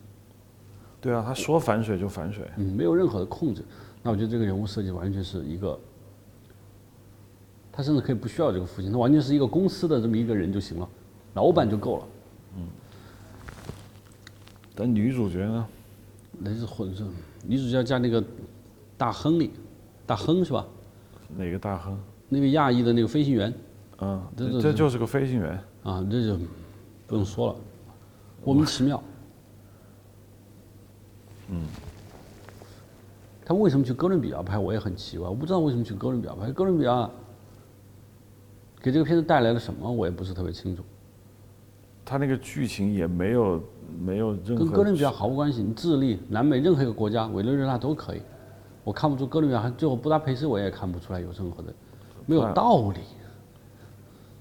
[1.01, 3.63] 对啊，他说反水就反水，嗯，没有任何的控制。
[4.03, 5.79] 那我觉得这个人物设计完全是一个，
[7.73, 10.89] 他甚至可以不需要这个父亲，他完全是一个公司的这么一个人就行了，
[11.35, 12.05] 老板就够了。
[12.57, 12.63] 嗯。
[14.75, 15.67] 但女主角呢？
[16.41, 17.05] 那是混色，
[17.45, 18.23] 女主角加那个
[18.97, 19.51] 大亨利，
[20.07, 20.65] 大亨是吧？
[21.37, 21.99] 哪个大亨？
[22.29, 23.53] 那个亚裔的那个飞行员。
[24.01, 26.39] 嗯，这这就是个飞行员啊，这就
[27.07, 27.57] 不用说了，
[28.45, 29.03] 莫名其妙。
[31.51, 31.67] 嗯，
[33.45, 34.59] 他为什么去哥伦比亚拍？
[34.59, 36.53] 我也很奇怪，我不知道为什么去哥伦比亚拍。
[36.53, 37.11] 哥伦比亚
[38.81, 40.83] 给这个片子带来了什么，我也不是特别清楚。
[42.05, 43.63] 他那个剧情也没有
[43.99, 48.23] 没有任何跟哥伦比亚毫无关系，你智利、南美任何一个国家，委内瑞拉都可以。
[48.85, 51.75] 我看不出哥伦比亚，最后布达佩斯我也看不出来有任何的，
[52.27, 53.01] 没有道理。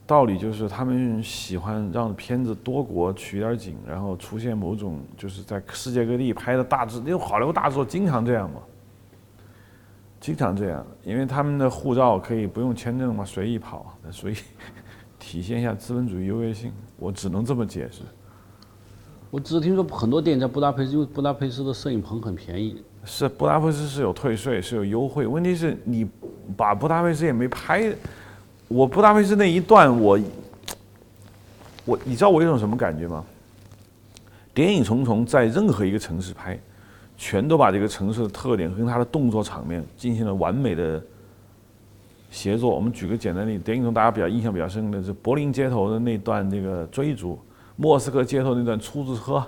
[0.08, 8.62] 道理就是他们喜欢让片子多国取点景，然后出现某种就是在世界各地拍的大制，因为好莱坞大制作经常这样嘛，
[10.22, 14.36] 经常这样，因为他们的护照可以不用签证嘛，随意跑，所以
[15.20, 18.02] 体现一下资本主义优越性，我只能这么解释。
[19.30, 22.82] 我只听说很多电影在布达佩斯，因为布达佩斯的摄影棚很便宜。
[23.04, 26.10] 是布达佩斯是有退税，是有优惠，问题是你
[26.56, 27.94] 把布达佩斯也没拍。
[28.68, 30.20] 我布达佩斯那一段，我
[31.86, 33.24] 我你知道我有种什么感觉吗？
[34.54, 36.60] 谍影重重在任何一个城市拍，
[37.18, 41.02] 全都把这个城市的特点跟它的动作场面进行了完美的
[42.30, 42.76] 协作。
[42.76, 47.40] 我们举个简单例子，谍影中大家比较印象比较深的是柏林街头的那段那个追逐，
[47.76, 49.42] 莫斯科街头那段出租车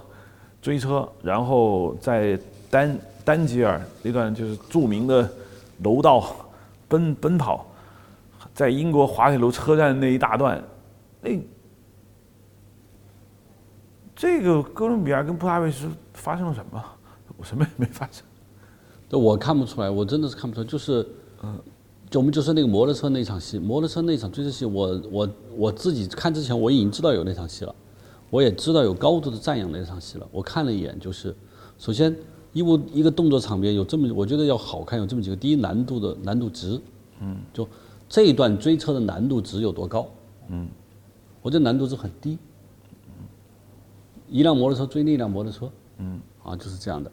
[0.61, 5.29] 追车，然后在丹丹吉尔那段就是著名的
[5.83, 6.33] 楼道
[6.87, 7.65] 奔奔跑。
[8.59, 10.61] 在英国滑铁卢车站那一大段，
[11.21, 11.29] 那
[14.13, 16.83] 这个哥伦比亚跟布达佩斯发生了什么？
[17.37, 18.21] 我什么也没发生。
[19.17, 20.67] 我看不出来，我真的是看不出来。
[20.67, 21.07] 就是，
[21.41, 21.57] 嗯，
[22.09, 27.73] 就我们就说那个摩托车那场戏，摩托车那场追车戏，我我我自己看之前我已经知道有那场戏了，
[28.29, 30.27] 我也知道有高度的赞扬那场戏了。
[30.33, 31.33] 我看了一眼，就是
[31.77, 32.13] 首先
[32.51, 36.77] 一部一个动作场面有这么，我觉得要好看有这么几个，第一难度的难度值，
[37.21, 37.65] 嗯，就。
[38.09, 40.09] 这一段追车的难度值有多高？
[40.49, 40.67] 嗯，
[41.43, 42.37] 我这难度值很低。
[44.27, 47.11] 一辆摩托车追另一辆摩托车，嗯，啊，就是这样的。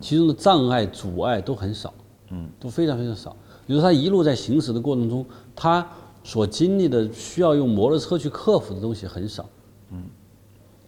[0.00, 1.92] 其中的障碍、阻碍都很少，
[2.30, 3.36] 嗯，都非常非常少。
[3.66, 5.86] 比如他一路在行驶的过程中，他
[6.24, 9.48] 所经历的需要用摩托车去克服的东西很少，
[9.90, 10.04] 嗯，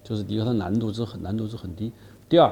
[0.04, 1.92] 就是第一个，它难度值很难度值很低。
[2.28, 2.50] 第二，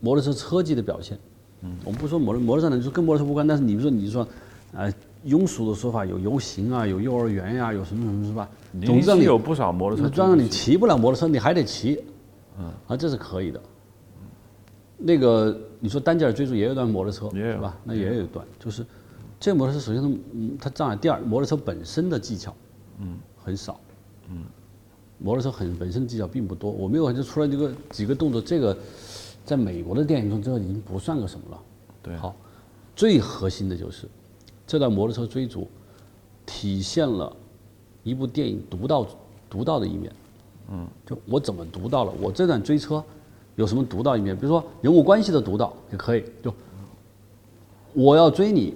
[0.00, 1.18] 摩托车车技的表现，
[1.62, 3.46] 嗯，我们不说摩托摩托车呢，就跟摩托车无关。
[3.46, 4.26] 但是你比如说你说，
[4.74, 4.92] 啊。
[5.26, 8.48] 庸俗的说法有游行啊，有幼儿园呀，有什么什么是吧？
[8.86, 10.08] 总之有不少摩托车。
[10.08, 12.02] 装上你骑不了摩托车，你还得骑，
[12.58, 13.60] 嗯，啊，这是可以的。
[14.96, 17.76] 那个你说单件追逐也有段摩托车，是吧？
[17.84, 18.84] 那也有一段，就是
[19.40, 20.18] 这摩托车首先
[20.58, 22.54] 它它障碍，第二摩托车本身的技巧，
[22.98, 23.80] 嗯，很少，
[24.28, 24.44] 嗯，
[25.18, 26.70] 摩托车很本身的技巧并不多。
[26.70, 28.76] 我没有就出来这个几个动作，这个
[29.44, 31.60] 在美国的电影中这已经不算个什么了。
[32.02, 32.36] 对，好，
[32.94, 34.08] 最核心的就是。
[34.68, 35.66] 这段摩托车追逐，
[36.44, 37.34] 体现了
[38.02, 39.06] 一部电影独到
[39.48, 40.12] 独到的一面。
[40.70, 42.12] 嗯，就我怎么独到了？
[42.20, 43.02] 我这段追车
[43.56, 44.36] 有什么独到一面？
[44.36, 46.22] 比如说人物关系的独到也可以。
[46.42, 46.52] 就
[47.94, 48.74] 我要追你，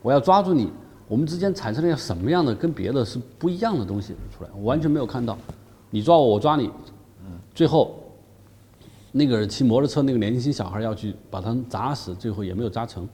[0.00, 0.72] 我要抓住你，
[1.06, 4.50] 我们之间产生了什么样的跟别的是不一样的东西出来？
[4.56, 5.36] 我完全没有看到。
[5.90, 6.70] 你抓我，我抓你。
[7.26, 7.38] 嗯。
[7.54, 7.94] 最后，
[9.12, 13.06] 那个骑摩托车那个年轻小孩要去把他砸死，最后也没有砸成。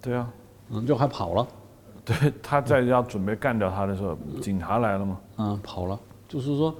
[0.00, 0.32] 对啊。
[0.72, 1.46] 嗯，就还跑了，
[2.04, 5.20] 对，他在要准备干掉他的时候，警察来了嘛。
[5.36, 6.74] 嗯，跑了，就是说，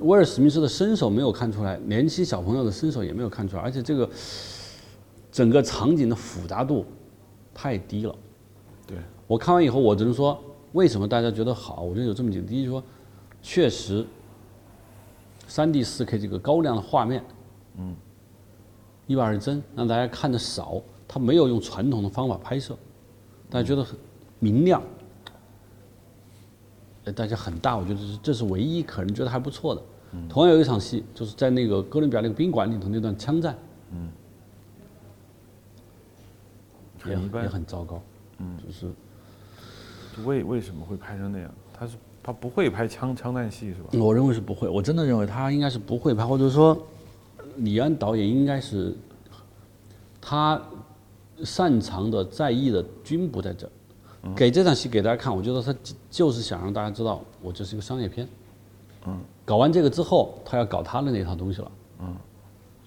[0.00, 4.08] 威尔史密斯的身手没有看出来，年轻小朋友的身手也没有看出来，而且这个
[5.32, 6.86] 整个场景的复杂度
[7.52, 8.14] 太低了。
[8.86, 10.40] 对，我看完以后，我只能说，
[10.72, 11.82] 为什么大家觉得好？
[11.82, 12.82] 我觉得有这么几个：第一，说
[13.42, 14.06] 确实，
[15.46, 17.24] 三 D 四 K 这个高亮的画面，
[17.76, 17.96] 嗯，
[19.06, 22.76] 一百二十帧，让大家看的少，他没有用传统的方法拍摄。
[23.50, 23.96] 大家觉得很
[24.38, 24.82] 明亮，
[27.04, 29.82] 呃，大家很大，我觉得是这是唯一可能觉得还不错的。
[30.28, 33.56] 同样有一场戏，就是在那个哥伦比亚那个宾馆里头那段枪战，
[33.92, 34.10] 嗯，
[37.06, 38.02] 也也很糟糕，
[38.38, 38.86] 嗯，就是
[40.24, 41.50] 为为什么会拍成那样？
[41.72, 43.88] 他是他不会拍枪枪战戏是吧？
[43.92, 46.76] 我认为是不会，我真的认为他应该是不会拍，或者说
[47.56, 48.94] 李安导演应该是
[50.20, 50.60] 他。
[51.44, 53.70] 擅长的、在意的均不在这儿。
[54.34, 55.74] 给这场戏给大家看，我觉得他
[56.10, 58.28] 就是想让大家知道，我这是一个商业片。
[59.06, 59.18] 嗯。
[59.44, 61.72] 搞完这个之后，他要搞他的那套东西了。
[62.00, 62.16] 嗯。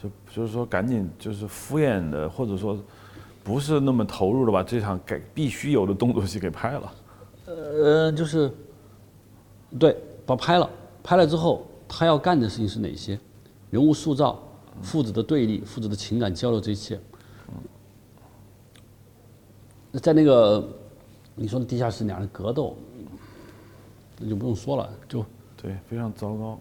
[0.01, 2.77] 就就是说，赶紧就是敷衍的，或者说
[3.43, 6.93] 不是那么投入的把这场给必须有的动作戏给拍了。
[7.45, 8.51] 呃，就是，
[9.79, 9.95] 对，
[10.25, 10.69] 把拍了。
[11.03, 13.19] 拍了之后，他要干的事情是哪些？
[13.69, 14.37] 人物塑造、
[14.81, 16.99] 父子的对立、父子的情感交流，这一切。
[19.99, 20.67] 在那个
[21.35, 22.75] 你说的地下室两人格斗，
[24.17, 25.25] 那就不用说了，就
[25.61, 26.59] 对，非常糟糕。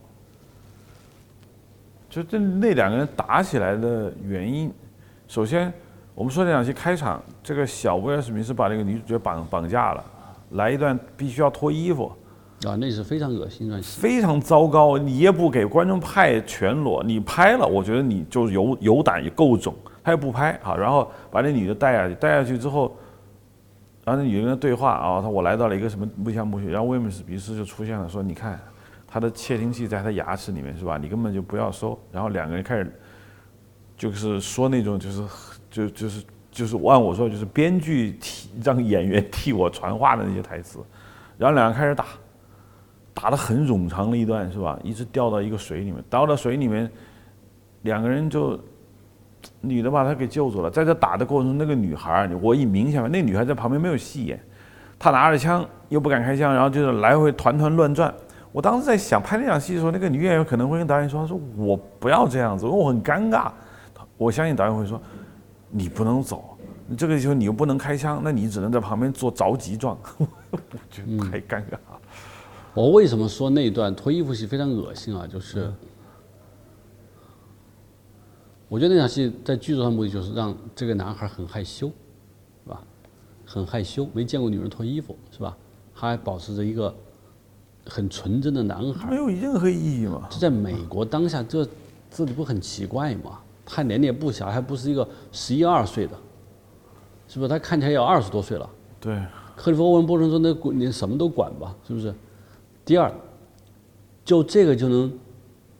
[2.08, 4.72] 就这那两个人打起来的原因，
[5.28, 5.72] 首先
[6.12, 10.04] 我们说这场戏开场，这个小威尔史密斯把那个女主角绑绑架了，
[10.50, 12.10] 来一段必须要脱衣服，
[12.66, 14.00] 啊，那是非常恶心一段戏。
[14.00, 14.98] 非常糟糕。
[14.98, 19.72] 你也不给观众拍全裸，你拍了，我觉得你就有有胆也够肿。
[20.02, 22.96] 他又不拍啊，然后把那女的带下去，带下去之后，
[24.10, 28.58] 然后那女的对话啊，他我来到了一个什么木箱墓穴，然后威姆斯比斯就出现了，说你看
[29.06, 30.98] 他的窃听器在他牙齿里面是吧？
[30.98, 31.96] 你根本就不要收。
[32.10, 32.92] 然后两个人开始
[33.96, 35.22] 就是说那种就是
[35.70, 40.80] 就就是就是按我说就是编剧替让演员替我传话的那些台词，
[41.38, 42.06] 然后两个人开始打，
[43.14, 44.76] 打得很冗长的一段是吧？
[44.82, 46.90] 一直掉到一个水里面，掉到水里面，
[47.82, 48.58] 两个人就。
[49.60, 54.40] 女的把他给救住了，在这打的过程中，那个女孩，我一明显，那女孩在旁边没有戏演，
[54.98, 58.12] 她拿着枪又不敢开枪，然后就是来回团团乱转。
[58.52, 63.50] 我当时在想拍那场戏的时候，那个女演员可能会跟导演说：“说我不要这样子，因为我很尴尬。”
[64.18, 65.00] 我相信导演会说
[65.70, 66.58] ：“你不能走，
[66.96, 69.96] 这个时候你又不能开枪，那你只能在旁边做着急状。”
[70.50, 70.58] 我
[70.90, 71.76] 觉得太尴尬。
[72.74, 75.26] 我为什么说那段脱衣服戏非常恶心啊？
[75.26, 75.72] 就是。
[78.70, 81.88] 我觉得那场戏在剧组上目的就是让这个男孩很害羞，
[82.62, 82.80] 是吧？
[83.44, 85.56] 很害羞，没见过女人脱衣服，是吧？
[85.92, 86.94] 他还保持着一个
[87.84, 90.28] 很纯真的男孩，没有任何意义嘛？
[90.30, 91.66] 这在美国当下，这
[92.08, 93.40] 这里不很奇怪吗？
[93.66, 96.16] 他年龄也不小，还不是一个十一二岁的，
[97.26, 97.48] 是不是？
[97.48, 98.70] 他看起来要二十多岁了。
[99.00, 99.20] 对。
[99.56, 101.74] 克里夫·欧文不能说那你什么都管吧？
[101.88, 102.14] 是不是？
[102.84, 103.12] 第二，
[104.24, 105.12] 就这个就能。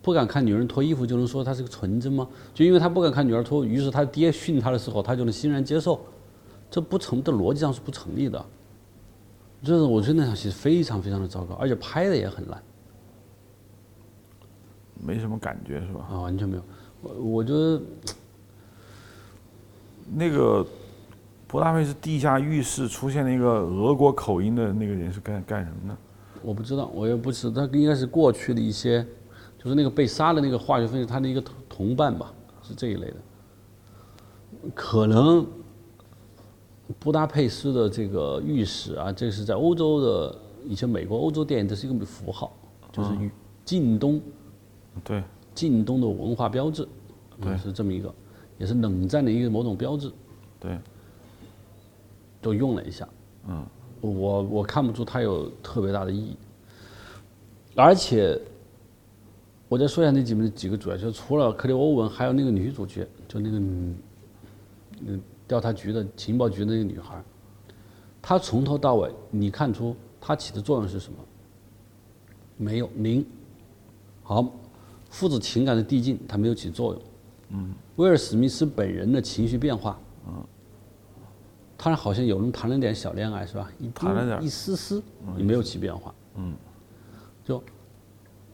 [0.03, 2.27] 不敢看女人脱衣服就能说她是个纯真吗？
[2.55, 6.01] 就因为他不敢看女儿脱，于是他爹训他的时候，他就能欣然接受，
[6.71, 8.43] 这不成的逻辑上是不成立的。
[9.63, 12.63] 就是我觉得那场戏非常非常的糟糕，而且拍的也很烂，
[15.05, 16.09] 没什么感觉是吧？
[16.11, 16.63] 啊，完全没有。
[17.03, 17.81] 我我觉得
[20.15, 20.67] 那个
[21.47, 25.97] 布达佩斯地下浴室出现了一个俄国口音的那个人是干干什么的？
[26.41, 29.07] 我不知道，我也不知道，他应该是过去的一些。
[29.63, 32.33] 就是那个被杀的那个化学分子，他的一个同同伴吧，
[32.63, 33.17] 是这一类的。
[34.75, 35.47] 可能
[36.99, 40.35] 布达佩斯的这个浴室啊，这是在欧洲的
[40.65, 42.57] 以前美国、欧洲电影，这是一个符号，
[42.91, 43.11] 就是
[43.63, 44.19] 近东，
[45.05, 45.23] 对，
[45.55, 46.89] 近东的文化标志，
[47.39, 48.11] 对，是这么一个，
[48.57, 50.11] 也是冷战的一个某种标志，
[50.59, 50.79] 对，
[52.41, 53.07] 都用了一下，
[53.47, 53.63] 嗯，
[54.01, 56.35] 我我看不出它有特别大的意义，
[57.77, 58.41] 而且。
[59.71, 67.23] 我再说一下那几部几个主要，就除了克里欧文，还有那个女主角，就那个嗯调查局的情报局的那个女孩，
[68.21, 71.19] 她从头到尾，你看出她起的作用是什么？
[72.57, 73.25] 没有零。
[74.25, 74.45] 好，
[75.09, 77.03] 父子情感的递进，她没有起作用。
[77.51, 77.73] 嗯。
[77.95, 80.45] 威尔史密斯本人的情绪变化，嗯，
[81.79, 83.71] 他好像有人谈了点小恋爱是吧？
[83.79, 85.01] 一谈了点，一丝丝，
[85.39, 86.13] 也没有起变化。
[86.35, 86.57] 嗯。
[87.45, 87.63] 就。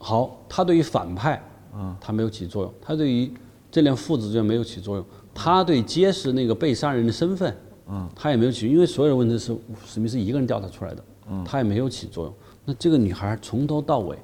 [0.07, 1.43] 好，他对于反派，
[1.75, 3.29] 嗯，他没有起作用；他对于
[3.73, 5.05] 这辆父子之间没有起作用；
[5.35, 7.57] 他对揭示那个被杀人的身份，
[7.89, 12.33] 嗯，他也没有起，因为所有的问题是史密斯一个人调查出来的，嗯，他也没有起作用。
[12.65, 14.17] 那这个女孩从头到尾，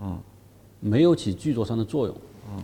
[0.00, 0.16] 嗯，
[0.78, 2.16] 没有起剧作上的作用，
[2.54, 2.62] 嗯，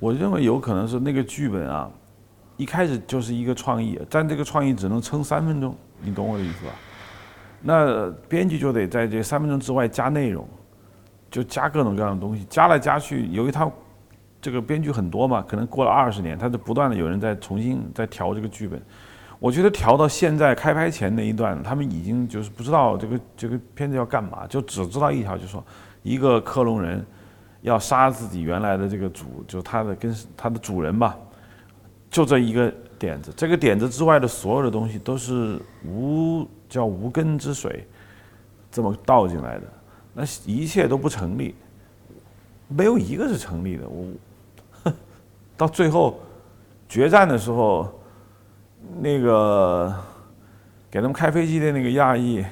[0.00, 1.90] 我认为有可能是那个剧本啊，
[2.56, 6.72] 一开始就是一个创意，但这个创意只能撑三分钟，你懂我的意思吧？
[7.66, 10.46] 那编剧就得在这三分钟之外加内容，
[11.28, 13.26] 就加各种各样的东西，加来加去。
[13.26, 13.68] 由于他
[14.40, 18.80] 这个编剧很多嘛，可能过了二十年，他就不断的有人在重新在调这个剧本。
[19.40, 25.60] 我觉得调到现在开拍前那一段，他们已经就是不知道这个这个片子要干嘛，就只知道一条，就说
[26.04, 27.04] 一个克隆人
[27.62, 31.18] 要杀自己原来的这个主，就他的跟他的主人吧，
[32.08, 33.32] 就这一个点子。
[33.36, 36.46] 这个点子之外的所有的东西都是无。
[36.68, 37.86] 叫无根之水，
[38.70, 39.66] 这么倒进来的，
[40.14, 41.54] 那一切都不成立，
[42.68, 43.88] 没有一个是成立的。
[43.88, 44.92] 我
[45.56, 46.20] 到最后
[46.88, 47.88] 决战的时候，
[49.00, 49.94] 那个
[50.90, 52.44] 给他们开飞机的那个亚裔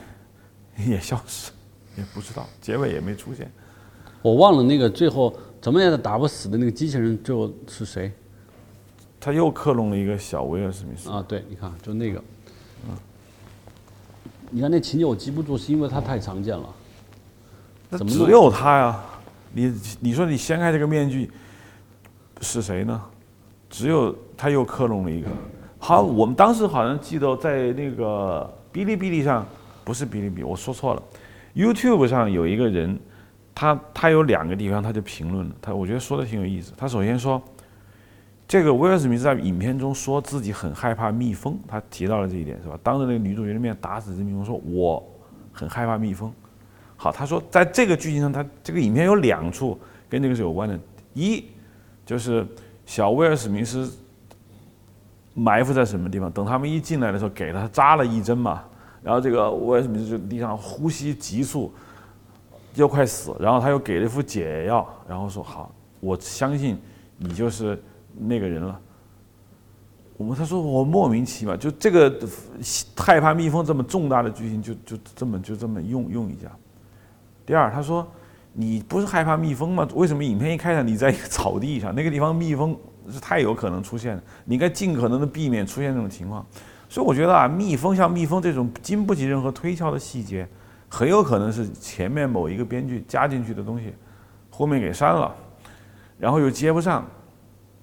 [0.77, 1.51] 也消失，
[1.97, 3.51] 也不知道结尾也没出现。
[4.23, 8.13] 我忘了那个最后怎么也打不死的那个机器人最后是谁？
[9.21, 11.11] 他又克隆了一个小威尔史密斯。
[11.11, 12.25] 啊，对，你看，就那个，嗯。
[14.51, 16.65] 你看那情节我记不住，是因为它太常见了。
[17.91, 19.01] 那只有他呀，
[19.53, 21.31] 你你说你掀开这个面具
[22.41, 23.01] 是谁呢？
[23.71, 25.29] 只有他又克隆了一个。
[25.79, 29.45] 好，我们当时好像记得在那个哔哩哔哩上，
[29.85, 31.03] 不是哔哩哔哩，我说错了
[31.55, 32.99] ，YouTube 上有一个人，
[33.55, 36.73] 他他有两个地方他就评论了，他我觉得说的挺有意思。
[36.77, 37.43] 他首先说，
[38.47, 42.79] 这个威尔史密斯在影片中说自己很害怕蜜蜂，他提到了这一点是吧？
[42.83, 45.03] 当着那个女主角的面打死这蜜蜂，说我
[45.51, 46.31] 很害怕蜜蜂。
[46.95, 49.79] 好，他说在这个剧情上，他这个影片有两处
[50.11, 50.79] 跟这个是有关的。
[51.15, 51.43] 一
[52.05, 52.47] 就是
[52.85, 53.91] 小威尔史密斯
[55.33, 56.31] 埋伏在什么地方？
[56.31, 58.63] 等他们一进来的时候，给他扎了一针嘛，
[59.03, 61.73] 然后这个威尔史密斯就地上呼吸急促，
[62.75, 66.79] 又快死，然后他又给了一副解药，然后说好，我相信
[67.17, 67.83] 你就是。
[68.17, 68.81] 那个人了，
[70.17, 72.13] 我们他说我莫名其妙，就这个
[72.97, 76.49] 害怕蜜蜂这么重大的剧情，就就这么就这么用用一下。
[77.45, 78.07] 第二，他说
[78.53, 79.89] 你不是害怕蜜蜂吗？
[79.95, 82.77] 为什么影片一开场你在一个草地上，那个地方蜜蜂
[83.11, 86.47] 是太有可能出现，你应该尽可能的避免出现这种情况。
[86.89, 90.49] 所以我觉得啊，蜜蜂像蜜蜂这种经不起任何推敲的细节，
[90.89, 93.93] 很有可能是前面某一个编剧加进去的东西，
[94.49, 95.35] 后面给删了，
[96.19, 97.05] 然后又接不上。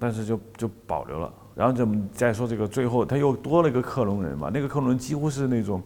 [0.02, 5.80] 但是就就保留了，然后就再说这个最后他又多了一个克隆人嘛，那个克隆人几乎是那种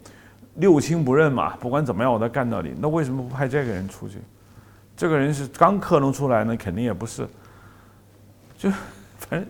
[0.54, 2.72] 六亲不认嘛，不管怎么样我都干到底。
[2.80, 4.16] 那为什么不派这个人出去？
[4.96, 7.28] 这个人是刚克隆出来呢，肯定也不是。
[8.56, 8.70] 就
[9.20, 9.44] 反正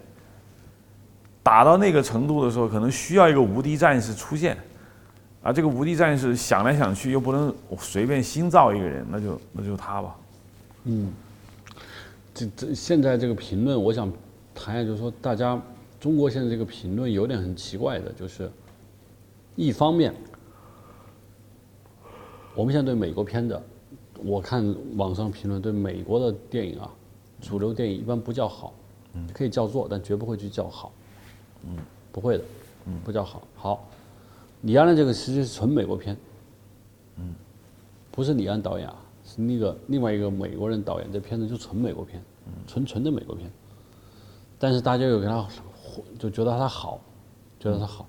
[1.45, 4.59] 打到那个程度的时候，可能需要一个无敌战士出现，
[5.45, 10.17] 啊，这个无敌战士想来想去又不能随便新造一个人，那就那就他吧。
[10.83, 11.13] 嗯，
[12.35, 14.13] 这这现在这个评论，我想。
[14.57, 15.63] 谈一下，就是说，大家
[16.01, 18.51] 中国现在这个评论有点很奇怪的，就是
[19.55, 20.15] 一方面，
[22.55, 23.61] 我们现在对美国片子，
[24.25, 26.91] 我看网上评论对美国的电影啊，
[27.41, 28.73] 主流电影一般不叫好，
[29.35, 30.91] 可以叫座，但绝不会去叫好，
[31.65, 31.77] 嗯，
[32.11, 32.45] 不会的，
[32.87, 33.43] 嗯，不叫好。
[33.55, 33.89] 好，
[34.63, 36.17] 李安的这个其实是纯美国片，
[37.17, 37.35] 嗯，
[38.11, 42.23] 不是李安导演啊，是那个另外一个美国人导演，这片子就纯美国片，
[42.67, 43.51] 纯纯的美国片。
[44.59, 45.47] 但是大家又给他，
[46.19, 47.01] 就觉得他好，
[47.61, 48.07] 觉得他好。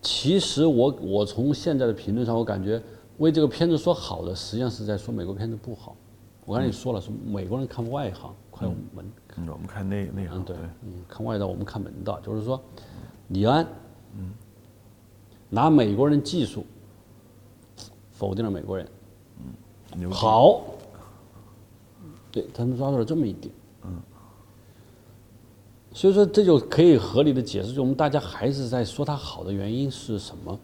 [0.00, 2.80] 其实我我从现在的评论上，我感觉
[3.18, 5.96] 为这个片子说好的，实际上是在说美国片子不好。
[6.44, 9.12] 我刚才也说了，说美国人看外行，看门。
[9.36, 10.42] 我们看内内行。
[10.44, 12.18] 对，嗯，看外道，我们看门道。
[12.20, 12.60] 就是说，
[13.28, 13.66] 李安，
[14.16, 14.32] 嗯，
[15.50, 16.64] 拿美国人技术
[18.10, 18.88] 否定了美国人，
[19.96, 20.62] 嗯，好，
[22.32, 23.52] 对他们抓住了这么一点。
[25.98, 30.56] 所以说，这就可以合理的解释，就我们大家还是在说它好的原因是什么？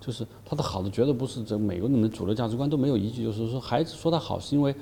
[0.00, 4.74] 就是它的好的绝对不是这美国人的主流价值观都没有依据，就是说，孩子说它好是因为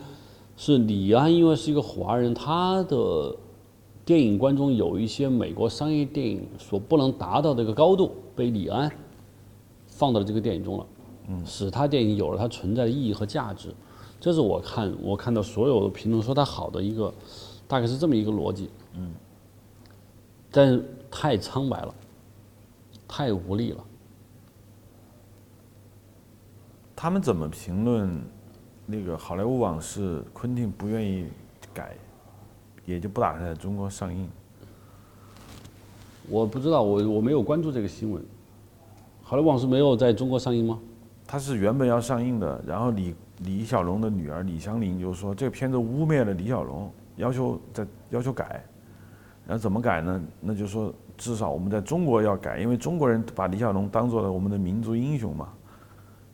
[0.56, 3.36] 是李安，因为是一个华人，他的
[4.06, 8.90] 电影观中有一些美国商业电影所不能达到的一个高度，被李安
[9.88, 10.86] 放到了这个电影中了，
[11.28, 13.74] 嗯，使他电影有了它存在的意义和价值。
[14.18, 17.12] 这是我看我看到所有的评论说它好的一个，
[17.66, 19.12] 大概是这么一个逻辑，嗯。
[20.58, 21.94] 但是太苍白了，
[23.06, 23.84] 太无力了。
[26.96, 28.20] 他们怎么评论
[28.84, 30.18] 那个《好莱坞往事》？
[30.32, 31.28] 昆汀不愿意
[31.72, 31.94] 改，
[32.84, 34.28] 也就不打算在中国上映。
[36.28, 38.20] 我不知道，我我没有关注这个新闻。
[39.22, 40.80] 《好莱坞往事》没有在中国上映吗？
[41.24, 48.64] 他是原本要上映的，然后李李小龙的女儿李香林就说这个片子污蔑了李小龙，要求在要求改。
[49.50, 50.22] 那怎么改呢？
[50.42, 55.48] 那就说至少我们在中国要改，因为中国人把李小龙当做了我们的民族英雄嘛。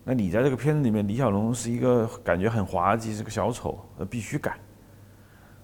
[0.03, 4.57] 那你在这个片子里面，李小龙是一个感觉很滑稽，是个小丑，那必须改。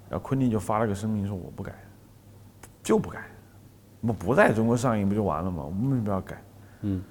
[0.08, 1.74] 然后昆汀就发了个声明说我不改，
[2.84, 3.26] 就不改，
[4.00, 5.64] 我不在中国上映不就完了吗？
[5.64, 6.42] 我们为什么要改？
[6.82, 7.02] 嗯。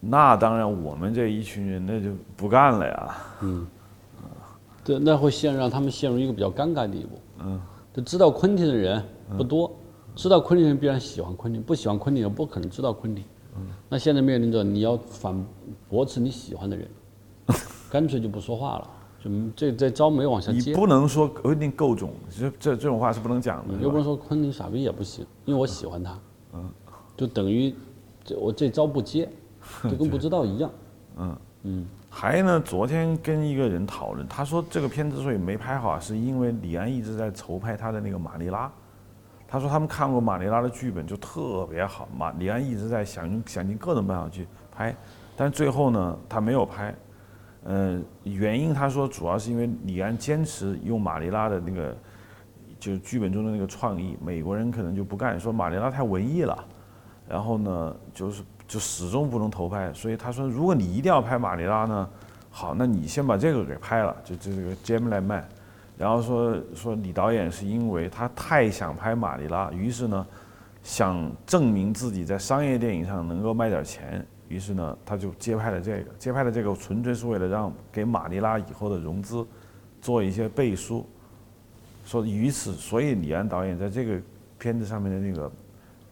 [0.00, 3.16] 那当然，我们这一群人那就不干了呀。
[3.42, 3.64] 嗯。
[4.82, 7.20] 对，那会陷让他们陷入一个比较尴尬的地步。
[7.44, 7.60] 嗯。
[8.00, 9.02] 知道昆汀的人
[9.36, 9.70] 不多，
[10.14, 13.24] 知道昆汀的人必然喜欢昆汀，不喜欢昆汀也不可能知道昆汀。
[13.88, 15.44] 那现在面临着你要反
[15.88, 16.88] 驳斥你喜欢的人，
[17.90, 20.70] 干脆就不说话了，就这这招没往下接。
[20.70, 23.74] 你不能说昆汀够种，这这这种话是不能讲的。
[23.82, 26.18] 又不能说昆汀傻逼也不行，因为我喜欢他。
[26.52, 26.70] 嗯，
[27.16, 27.74] 就等于
[28.24, 29.28] 这我这招不接，
[29.84, 30.70] 就跟不知道一样。
[31.16, 31.86] 嗯嗯。
[32.10, 38.66] 还呢，昨天跟一个人讨论，他说这个片之所以没拍好，是因为李安一直在筹拍他的那个《马尼拉》。
[39.46, 44.94] 他说他们看过《马尼拉》的剧本就特别好，马李安一直在想用想尽各种办法去拍，
[45.36, 46.94] 但最后呢他没有拍。
[47.64, 51.96] 嗯，原因他说主要是因为李安坚持用《马尼拉》的那个
[52.80, 56.64] 就是剧本中的那个创意，美国人可能就不干，说《马尼拉》太文艺了。
[57.28, 58.42] 然后呢，就是。
[58.68, 62.08] 就始终不能投拍，所以他说，如果你一定要拍马尼拉呢，
[62.50, 65.48] 好，那你先把这个给拍了，就就这个 Gemini Man，
[65.96, 70.26] 然后说说李导演是因为他太想拍马尼拉，于是呢，
[70.82, 79.46] 想证明自己在商业电影上能够卖点钱，于是呢，他就接拍了这个，接拍了这个纯粹是为了让给马尼拉以后的融资
[80.00, 81.06] 做一些背书。
[82.04, 84.20] 说于此，所以李安导演在这个
[84.58, 85.50] 片子上面的那个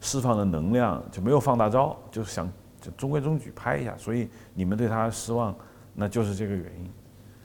[0.01, 5.55] 释放的能量就没有放大招，就是想就中规中矩拍一下，所以你们对他失望，
[5.95, 6.91] 那就是这个原因。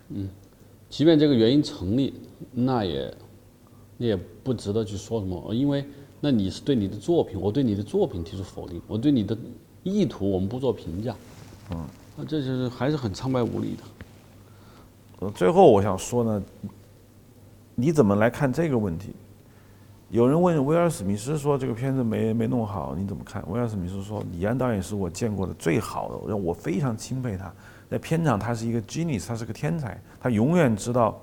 [0.09, 0.29] 嗯
[0.89, 2.13] 即便这个原因成立，
[2.51, 3.17] 那也
[3.95, 5.85] 那也不值得去说什么，因为
[6.19, 9.37] 那你是对你的作品，我对你的作品提出否定，我对你的
[9.83, 11.15] 意图我们不做评价，
[11.69, 11.87] 嗯，
[12.17, 13.83] 那这就是还是很苍白无力的。
[15.21, 16.43] 呃，最后我想说呢，
[17.73, 19.11] 你怎么来看这个问题？
[20.11, 23.41] 有人问威尔史密斯说这个片子没没弄好，你怎么看？
[23.49, 27.51] 威尔史密斯说，李安导演是我见过的最好的，让我非常钦佩他。
[27.89, 31.17] 在片场，他是一个 genius，他是个天才，他永远知道，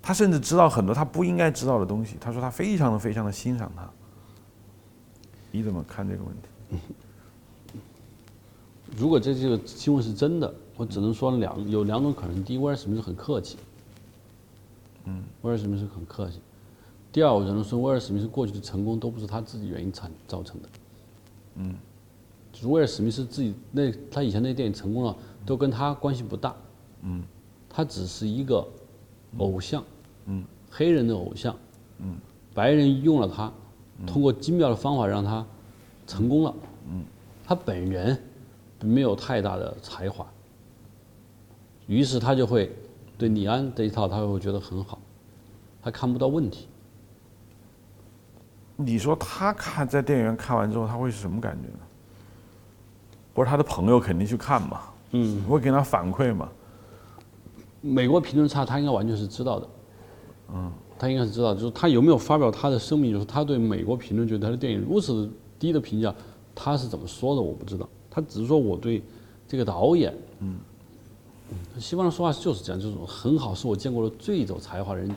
[0.00, 2.16] 他甚至知道很多他不应该知道的东西。
[2.20, 3.90] 他说他非常的非常的欣赏他。
[5.50, 6.78] 你怎么看这个问题？
[8.96, 13.56] 如果这这个新闻是真的，我只能说两有两种可能：第一，威尔史密斯很客气，
[15.04, 16.38] 嗯，威尔史密斯很客气；
[17.12, 20.68] 第二，我只能说威尔史密斯过去的成功都不是他自己原因产造成的，
[21.56, 21.74] 嗯，
[22.50, 26.56] 就是威尔史密斯自己那他以前那电影成功了，都跟他关系不大，
[27.02, 27.22] 嗯，
[27.68, 28.66] 他只是一个
[29.36, 29.84] 偶像，
[30.24, 31.54] 嗯，黑人的偶像，
[31.98, 32.16] 嗯，
[32.54, 33.52] 白人用了他，
[34.06, 35.46] 通过精妙的方法让他
[36.06, 36.54] 成功了，
[36.88, 37.04] 嗯，
[37.44, 38.18] 他本人
[38.80, 40.26] 没有太大的才华，
[41.86, 42.74] 于是他就会
[43.18, 44.98] 对李安这一套，他会觉得很好，
[45.82, 46.68] 他看不到问题。
[48.84, 51.78] 你说他看在电影院看完之后，他会是什么感觉呢？
[53.34, 54.80] 不是他的朋友肯定去看嘛，
[55.12, 56.48] 嗯，会给他反馈嘛？
[57.80, 59.68] 美国评论差，他应该完全是知道的，
[60.54, 66.14] 嗯，他应该是知道，就是他有没有发表他的声明，就是他对美国评论觉得他的电影如此低的评价，
[66.54, 69.02] 他是怎么说的我不知道，他只是说我对
[69.48, 70.58] 这个导演，嗯，
[71.78, 75.10] 西方人说话就是这样，就是很好，是我见过的最有才华的人，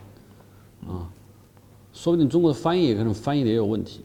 [0.88, 1.08] 啊，
[1.96, 4.04] 说不定中国的翻译也可能翻译的也有问题，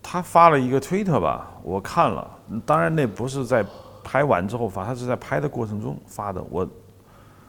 [0.00, 2.30] 他发了一个推特吧，我看了，
[2.64, 3.66] 当然那不是在
[4.04, 6.40] 拍完之后发，他是在拍的过程中发的。
[6.48, 6.66] 我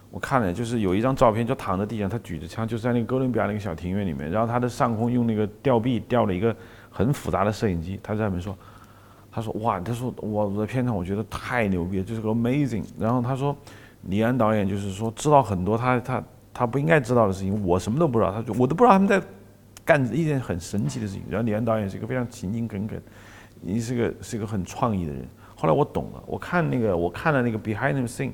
[0.09, 6.53] 我看了，就是有一张照片，就躺在地上，他举着枪，就是在那个哥伦比亚那个小庭院里面，然后他的上空用那个吊臂吊了一个
[6.89, 8.57] 很复杂的摄影机，他在那边说，
[9.31, 12.83] 他说哇，他说我我在片场我觉得太牛逼了，就是个 amazing。
[12.97, 13.55] 然后他说，
[14.03, 16.23] 李安导演就是说知道很多他他
[16.55, 19.21] 他不应该知道的事情，我什么都不知道，他就我都不知道他们在。
[19.87, 22.99] 干一件很神奇的事情，然后李安导演是一个非常勤勤恳恳，
[23.61, 25.23] 你是个是一个很创意的人。
[25.55, 28.31] 后来我懂了，我看那个我看了那个 Behind the Scene，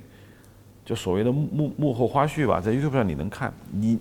[0.86, 3.53] 就所谓的幕幕幕后花絮吧，在 YouTube 上你能看。
[3.69, 3.99] 你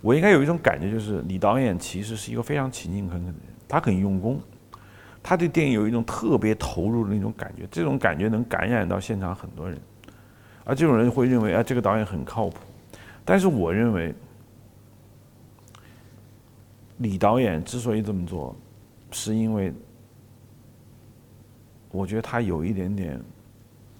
[0.00, 4.38] 我应该有一种感觉，就是李导演其实是一个非常勤勤恳恳的人，他很用功，
[5.24, 9.76] 他对电影有一种特别投入的那种感觉，这种感觉能感染到现场很多人，
[10.62, 12.58] 而这种人会认为啊这个导演很靠谱，
[13.24, 14.14] 但是我认为。
[16.98, 18.54] 李导演之所以这么做，
[19.10, 19.72] 是因为
[21.90, 23.20] 我觉得他有一点点。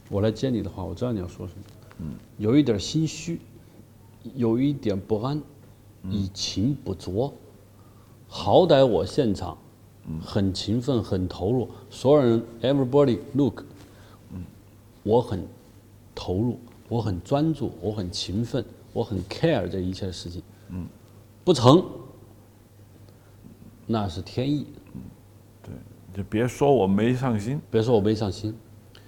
[0.08, 1.64] 我来接你的话，我知道你要说什么。
[1.98, 2.14] 嗯。
[2.38, 3.40] 有一点心虚，
[4.36, 5.42] 有一点不安，
[6.10, 7.32] 以情不着。
[8.28, 9.58] 好歹我现场，
[10.24, 13.64] 很勤奋，很投入，所有人，everybody look，
[14.32, 14.44] 嗯，
[15.02, 15.44] 我很
[16.14, 20.42] 投入，我很专注，我很勤奋，我很 care 这一切的事情。
[20.70, 20.86] 嗯。
[21.44, 21.84] 不成。
[23.84, 25.00] 那是天意，嗯，
[25.60, 25.74] 对，
[26.16, 28.54] 就别说我没上心，别说我没上心，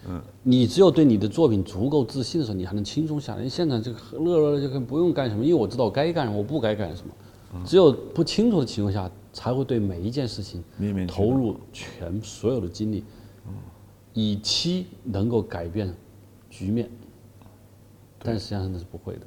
[0.07, 3.49] 嗯，你只有对你的作品足够自信的时候，你还能轻松下来。
[3.49, 7.15] 现场这个乐乐就跟不用干什么，因为我知道我该干什么，我不该干什么。
[7.65, 10.63] 只有不清楚的情况下，才会对每一件事情
[11.07, 13.05] 投入全所有的精力，
[14.13, 15.95] 以期能够改变
[16.51, 16.91] 局面。
[18.19, 19.21] 但实际上那是不会的，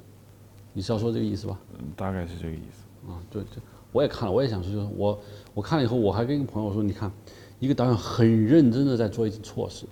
[0.72, 1.58] 你是要说这个意思吧？
[1.78, 3.10] 嗯，大概是这个意思。
[3.10, 3.62] 啊，对对。
[3.90, 5.18] 我也看了，我也想说，就是我
[5.54, 7.10] 我看了以后，我还跟一个朋友说，你看，
[7.58, 9.86] 一个导演很认真的在做一件错事，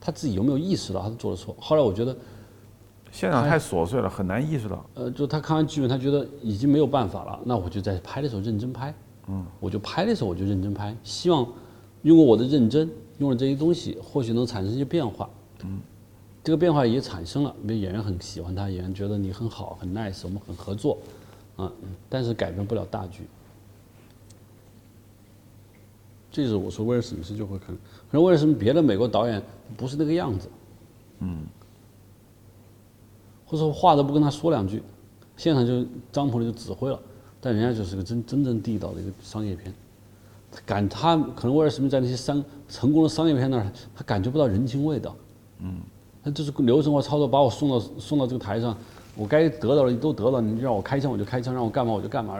[0.00, 1.54] 他自己有没有意识到他做的错？
[1.58, 2.16] 后来我觉得，
[3.10, 4.86] 现场太琐碎了，很难意识到。
[4.94, 8.94] 呃，就他看完剧本，他觉得已经没有办法了，那我就在拍的时候认真拍。
[9.26, 11.44] 嗯，我就拍的时候我就认真拍，希望
[12.02, 12.88] 用过我的认真，
[13.18, 15.28] 用了这些东西，或许能产生一些变化。
[15.64, 15.80] 嗯，
[16.46, 20.96] 这个变化也产生了，比如演员很喜欢他，演员觉得你很好，很 nice，我们很合作。
[21.56, 21.72] 啊，
[22.08, 23.24] 但是改变不了大局，
[26.30, 29.42] 这是我说威尔史密斯就会可能，可能为什么别的美国导演
[29.76, 30.48] 不是那个样子？
[31.18, 31.46] 嗯，
[33.44, 34.80] 或者说话都不跟他说两句，
[35.36, 37.00] 现场就张鹏就指挥了，
[37.40, 39.74] 但人家就是个真真正地道的一个商业片。
[40.64, 45.16] 感他可能威尔史密斯在那些商成功的商业片那儿，他感觉不到人情味道。
[45.58, 45.80] 嗯，
[46.26, 48.76] 他就是流程化操作，把我送到送到这个台上，
[49.14, 52.36] 我该得到的都得到，你让我开枪我就开枪，让我干嘛我就干嘛，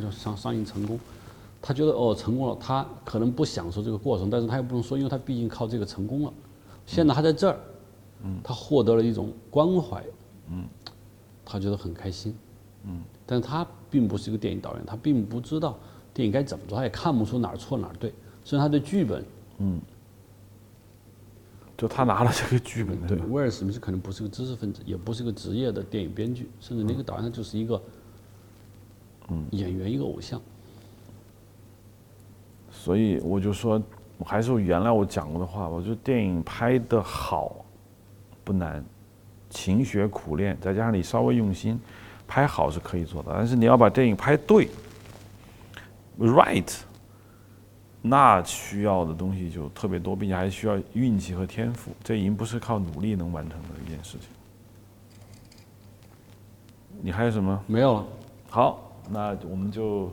[0.00, 0.98] 就上上映成功。
[1.60, 6.32] 他觉得哦成功了，他可能不享受这个过程，但是他又不能说，因为他毕竟靠这个成功了。
[6.86, 7.58] 现在他在这儿，
[8.24, 10.02] 嗯，他获得了一种关怀，
[10.50, 10.64] 嗯，
[11.44, 12.34] 他觉得很开心，
[12.84, 15.76] 嗯，但是他并不是一个电影导演，他并不知道。
[16.14, 18.10] 电影该怎么做，他也看不出哪儿错哪儿对。
[18.44, 19.22] 所以他对剧本，
[19.58, 19.78] 嗯，
[21.80, 22.94] 就他拿了这个剧本。
[23.06, 27.82] 对，威尔史密斯可能不是个知识分子，也不是个职业的电影编剧，甚至那个导演他就是一个，
[29.28, 30.38] 嗯，演员一个偶像。
[32.70, 33.82] 所以我就说，
[34.26, 37.64] 还是原来我讲过的话，我觉得电影拍的好
[38.44, 38.84] 不难，
[39.48, 41.80] 勤学苦练，再加上你稍微用心，
[42.28, 43.32] 拍好是可以做的。
[43.34, 44.68] 但是你要把电影拍对。
[46.18, 46.70] Right，
[48.02, 54.28] 那需要的东西就特别多，并且还需要运气和天赋，这已经不是靠努力能完成的一件事情。
[57.02, 57.62] 你还有什么？
[57.66, 58.06] 没有了。
[58.48, 60.10] 好，那我们就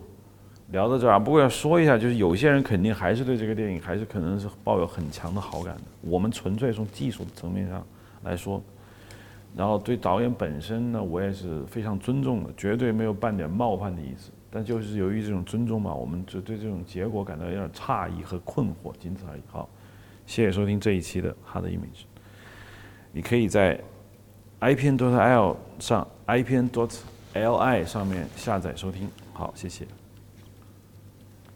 [0.71, 1.19] 聊到这儿啊。
[1.19, 5.81] 不过要说一下，就是有些人肯定还是对这个电影还是可能是抱有很强的好感的。
[6.01, 7.85] 我们纯粹从技术层面上
[8.23, 8.61] 来说，
[9.55, 14.31] 然后对导演本身呢，我也是非常尊重的，绝对没有半点冒犯的意思。
[14.49, 19.41] 但就是由于这种尊重嘛，我们就对这种结果感到有点诧异和困惑，仅此而已。
[19.47, 19.67] 好，
[20.25, 21.79] 谢谢收听这一期的《Hard Image》。
[23.11, 23.79] 你可以在
[24.59, 29.09] ipn.dot.l 上 ipn.dot.li 上面下载收听。
[29.33, 29.85] 好，谢谢。